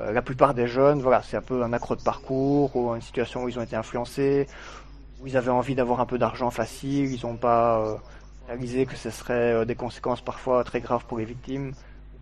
[0.00, 3.42] La plupart des jeunes, voilà, c'est un peu un accro de parcours ou une situation
[3.42, 4.46] où ils ont été influencés
[5.26, 7.96] ils avaient envie d'avoir un peu d'argent facile, ils n'ont pas euh,
[8.46, 11.72] réalisé que ce serait euh, des conséquences parfois très graves pour les victimes,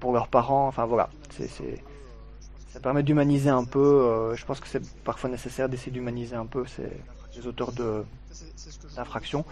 [0.01, 0.66] pour leurs parents.
[0.68, 3.80] Enfin voilà, ça permet d'humaniser un peu.
[3.80, 6.88] Euh, je pense que c'est parfois nécessaire d'essayer d'humaniser un peu ces,
[7.36, 9.44] les auteurs d'infractions.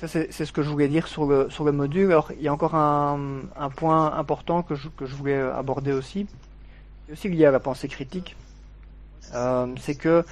[0.00, 2.10] Ça, c'est, ce que je voulais dire sur le, module.
[2.10, 3.46] Alors, il y a encore un,
[3.76, 8.36] point important que je, voulais aborder aussi, qui est aussi lié à la pensée critique.
[9.78, 10.24] C'est que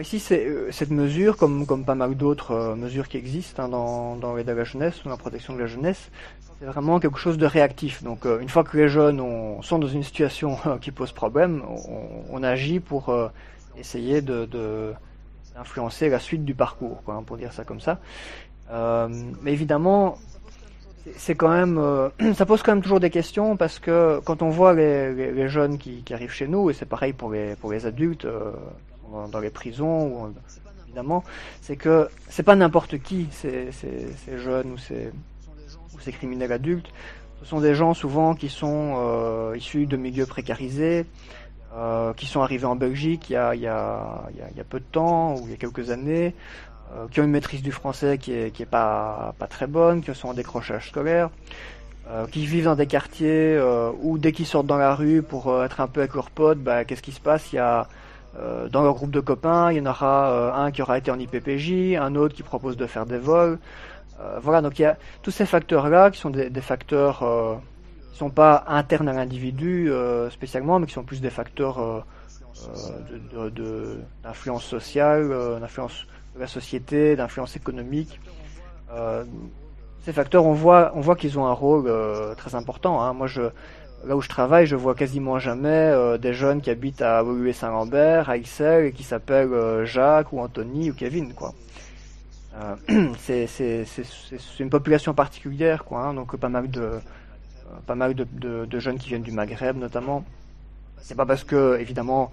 [0.00, 4.48] Ici, euh, cette mesure, comme, pas mal d'autres euh, mesures qui existent hein, dans, l'aide
[4.48, 6.10] à la jeunesse ou la protection de la jeunesse,
[6.58, 8.02] c'est vraiment quelque chose de réactif.
[8.02, 11.62] Donc, euh, une fois que les jeunes ont, sont dans une situation qui pose problème,
[12.30, 13.14] on, agit pour
[13.78, 14.46] essayer de,
[15.54, 18.00] d'influencer la suite du parcours, hein, pour dire ça comme ça.
[18.70, 20.16] mais évidemment,
[21.16, 26.02] ça pose quand même toujours des questions parce que quand on voit les, jeunes qui,
[26.12, 28.26] arrivent chez nous, et c'est pareil pour les adultes,
[29.30, 30.34] dans les prisons, ou,
[30.92, 31.24] évidemment,
[31.62, 33.70] c'est que c'est pas n'importe qui, ces,
[34.36, 35.10] jeunes ou ces,
[35.94, 36.92] ou ces criminels adultes.
[37.40, 41.06] Ce sont des gens souvent qui sont euh, issus de milieux précarisés,
[41.74, 44.64] euh, qui sont arrivés en Belgique il y, a, il, y a, il y a
[44.64, 46.34] peu de temps, ou il y a quelques années,
[46.94, 50.02] euh, qui ont une maîtrise du français qui est, qui est pas, pas très bonne,
[50.02, 51.30] qui sont en décrochage scolaire,
[52.30, 53.58] qui vivent dans des quartiers
[54.02, 56.84] où dès qu'ils sortent dans la rue pour être un peu avec leurs potes, bah,
[56.84, 57.52] qu'est-ce qui se passe?
[57.52, 57.88] Il y a
[58.38, 61.10] euh, dans leur groupe de copains, il y en aura euh, un qui aura été
[61.10, 63.58] en IPPJ, un autre qui propose de faire des vols.
[64.20, 67.60] Euh, voilà, donc il y a tous ces facteurs-là qui sont des, facteurs
[68.12, 69.90] qui sont pas internes à l'individu
[70.30, 72.04] spécialement, mais qui sont plus des facteurs
[74.22, 75.28] d'influence sociale,
[75.60, 78.20] d'influence de la société, d'influence économique.
[80.04, 81.90] ces facteurs, on voit, on voit qu'ils ont un rôle
[82.36, 83.02] très important.
[83.02, 83.12] Hein.
[83.12, 83.42] Moi, je
[84.04, 87.52] là où je travaille, je vois quasiment jamais euh, des jeunes qui habitent à Woluwe
[87.52, 91.32] Saint-Lambert, à Ixelles, et qui s'appellent euh, Jacques ou Anthony ou Kevin.
[92.56, 93.86] Euh, c'est
[94.58, 95.84] une population particulière.
[95.92, 97.00] Hein, donc pas mal de,
[98.78, 100.24] jeunes qui viennent du Maghreb, notamment.
[101.00, 102.30] C'est pas parce que, évidemment,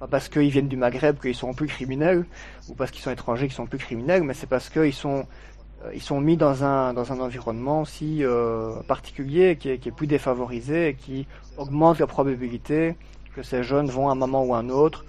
[0.00, 2.24] pas parce qu'ils viennent du Maghreb qu'ils sont plus criminels,
[2.68, 5.26] ou parce qu'ils sont étrangers qu'ils sont plus criminels, mais c'est parce qu'ils sont
[5.94, 8.22] ils sont mis dans un dans un environnement aussi
[8.86, 11.26] particulier qui est, plus défavorisé et qui
[11.56, 12.96] augmente la probabilité
[13.34, 15.04] que ces jeunes vont à un moment ou à un autre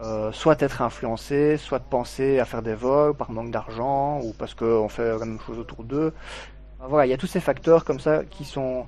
[0.00, 4.54] euh, soit être influencés, soit penser à faire des vols par manque d'argent ou parce
[4.54, 6.12] qu'on fait la même chose autour d'eux.
[6.88, 8.86] voilà, il y a tous ces facteurs comme ça qui sont,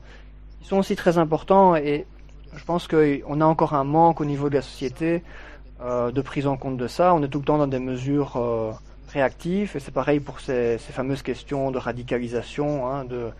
[0.60, 2.06] qui sont aussi très importants et
[2.54, 5.24] je pense qu'on a encore un manque au niveau de la société
[5.80, 7.12] euh, de prise en compte de ça.
[7.12, 8.36] On est tout le temps dans des mesures
[9.12, 13.30] réactives et c'est pareil pour ces, fameuses questions de radicalisation, hein, de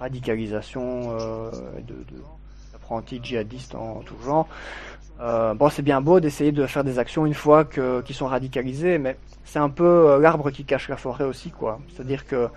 [0.00, 1.50] radicalisation, euh,
[1.86, 2.22] de, de
[2.74, 4.48] apprentis djihadistes en tout genre.
[5.20, 8.98] Euh, bon, c'est bien beau d'essayer de faire des actions une fois qu'ils sont radicalisés,
[8.98, 11.80] mais c'est un peu euh, l'arbre qui cache la forêt aussi, quoi.
[11.92, 12.48] C'est-à-dire que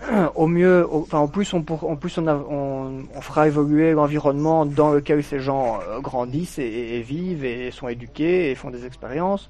[0.34, 5.38] au mieux, enfin, en plus, on, en plus, on fera évoluer l'environnement dans lequel ces
[5.38, 9.48] gens euh, grandissent et, vivent et sont éduqués et font des expériences.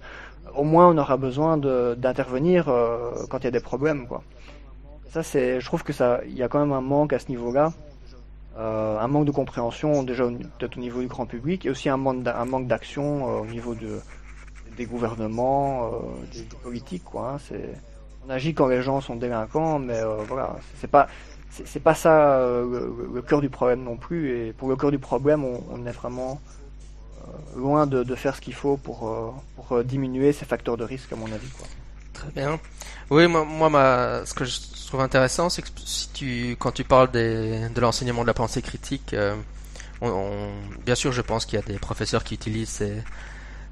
[0.54, 2.64] Au moins, on aura besoin d'intervenir
[3.30, 4.22] quand il y a des problèmes, quoi.
[5.10, 7.72] Ça, je trouve que ça, y a quand même un manque à ce niveau-là.
[8.58, 10.24] Euh, un manque de compréhension déjà
[10.58, 12.24] peut-être au niveau du grand public et aussi un manque
[12.66, 14.00] d'action euh, au niveau de
[14.76, 15.88] des gouvernements, euh,
[16.32, 17.36] des, politiques quoi.
[17.36, 17.56] Hein.
[18.26, 21.06] on agit quand les gens sont délinquants, mais voilà, c'est pas
[21.50, 24.36] c'est pas ça le, cœur du problème non plus.
[24.36, 26.40] Et pour le cœur du problème, on est vraiment
[27.56, 31.16] loin de, de, faire ce qu'il faut pour, pour diminuer ces facteurs de risque, à
[31.16, 31.48] mon avis.
[31.48, 31.66] Quoi.
[32.18, 32.58] Très bien.
[33.10, 36.84] Oui, moi, moi ma, ce que je trouve intéressant, c'est que si tu, quand tu
[36.84, 39.34] parles des, de l'enseignement de la pensée critique, euh,
[40.00, 40.50] on,
[40.84, 43.02] bien sûr, je pense qu'il y a des professeurs qui utilisent ces,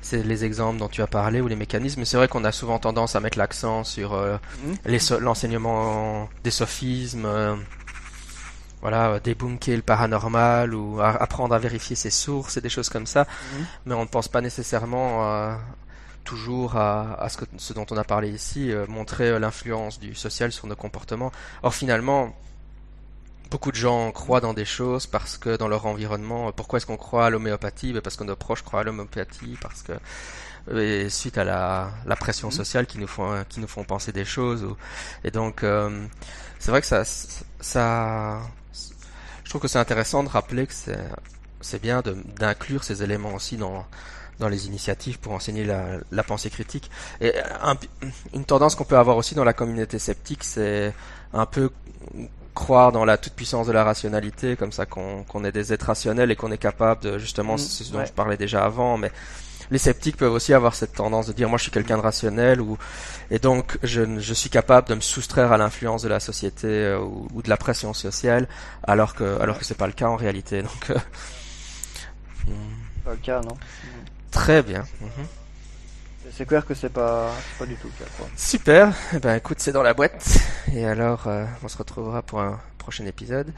[0.01, 2.53] ces, les exemples dont tu as parlé ou les mécanismes, mais c'est vrai qu'on a
[2.53, 4.37] souvent tendance à mettre l'accent sur euh,
[4.87, 5.17] mmh.
[5.21, 7.57] l'enseignement des sophismes, euh,
[8.87, 13.25] voilà, débunker le paranormal ou apprendre à vérifier ses sources et des choses comme ça,
[13.25, 13.57] mmh.
[13.87, 15.59] mais on ne pense pas nécessairement à
[16.23, 20.15] toujours à, ce, que, ce, dont on a parlé ici, euh, montrer euh, l'influence du
[20.15, 21.33] social sur nos comportements.
[21.65, 22.37] Or finalement,
[23.51, 26.97] beaucoup de gens croient dans des choses parce que dans leur environnement, pourquoi est-ce qu'on
[26.97, 27.93] croit à l'homéopathie?
[27.93, 29.95] Ben Parce que nos proches croient à l'homéopathie, parce que
[30.77, 32.53] et suite à la, la pression mmh.
[32.53, 34.65] sociale qui nous font qui nous font penser des choses.
[35.25, 36.07] et donc euh,
[36.59, 37.05] c'est vrai que ça
[37.61, 38.41] ça
[39.47, 40.99] je trouve que c'est intéressant de rappeler que c'est
[41.61, 42.03] c'est bien
[42.37, 43.87] d'inclure ces éléments aussi dans
[44.41, 46.91] dans les initiatives pour enseigner la, la pensée critique.
[47.21, 47.33] Et
[48.35, 50.93] une tendance qu'on peut avoir aussi dans la communauté sceptique, c'est
[51.33, 51.71] un peu
[52.55, 55.87] croire dans la toute puissance de la rationalité, comme ça qu'on qu'on est des êtres
[55.87, 59.13] rationnels et qu'on est capable de justement, mmh, ce dont je parlais déjà avant, mais
[59.71, 62.61] les sceptiques peuvent aussi avoir cette tendance de dire moi je suis quelqu'un de rationnel
[62.61, 62.79] ou
[63.31, 67.01] et donc je, je suis capable de me soustraire à l'influence de la société euh,
[67.01, 68.49] ou, de la pression sociale
[68.83, 70.99] alors que alors que c'est pas le cas en réalité donc euh,
[73.05, 73.57] pas le cas non?
[74.37, 74.85] Très bien.
[75.01, 75.27] Mhm.
[76.37, 78.11] C'est clair que c'est pas, pas du tout le cas.
[78.37, 78.93] Super.
[79.15, 80.39] Eh ben écoute, c'est dans la boîte.
[80.75, 83.53] Et alors, euh, on se retrouvera pour un prochain épisode.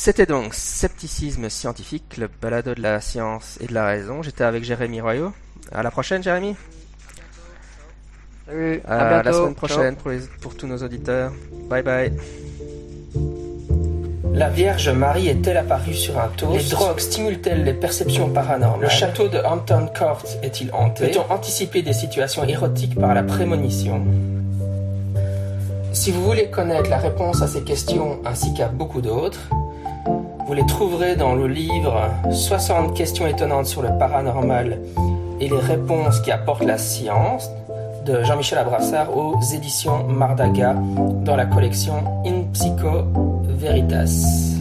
[0.00, 4.22] C'était donc Scepticisme scientifique, le balado de la science et de la raison.
[4.22, 5.32] J'étais avec Jérémy Royaux.
[5.72, 6.54] À la prochaine, Jérémy.
[8.46, 8.80] Salut.
[8.86, 11.32] À, la semaine prochaine pour, pour tous nos auditeurs.
[11.68, 12.12] Bye bye.
[14.32, 16.62] La Vierge Marie est-elle apparue sur un toast?
[16.62, 18.82] Les drogues stimulent-elles les perceptions paranormales?
[18.82, 21.08] Le château de Hampton Court est-il hanté?
[21.08, 24.06] Peut-on anticiper des situations érotiques par la prémonition?
[25.92, 29.40] Si vous voulez connaître la réponse à ces questions ainsi qu'à beaucoup d'autres,
[30.48, 34.80] vous les trouverez dans le livre 60 questions étonnantes sur le paranormal
[35.40, 37.50] et les réponses qui apportent la science
[38.06, 40.74] de Jean-Michel Abrassard aux éditions Mardaga
[41.22, 43.04] dans la collection In Psycho
[43.44, 44.57] Veritas.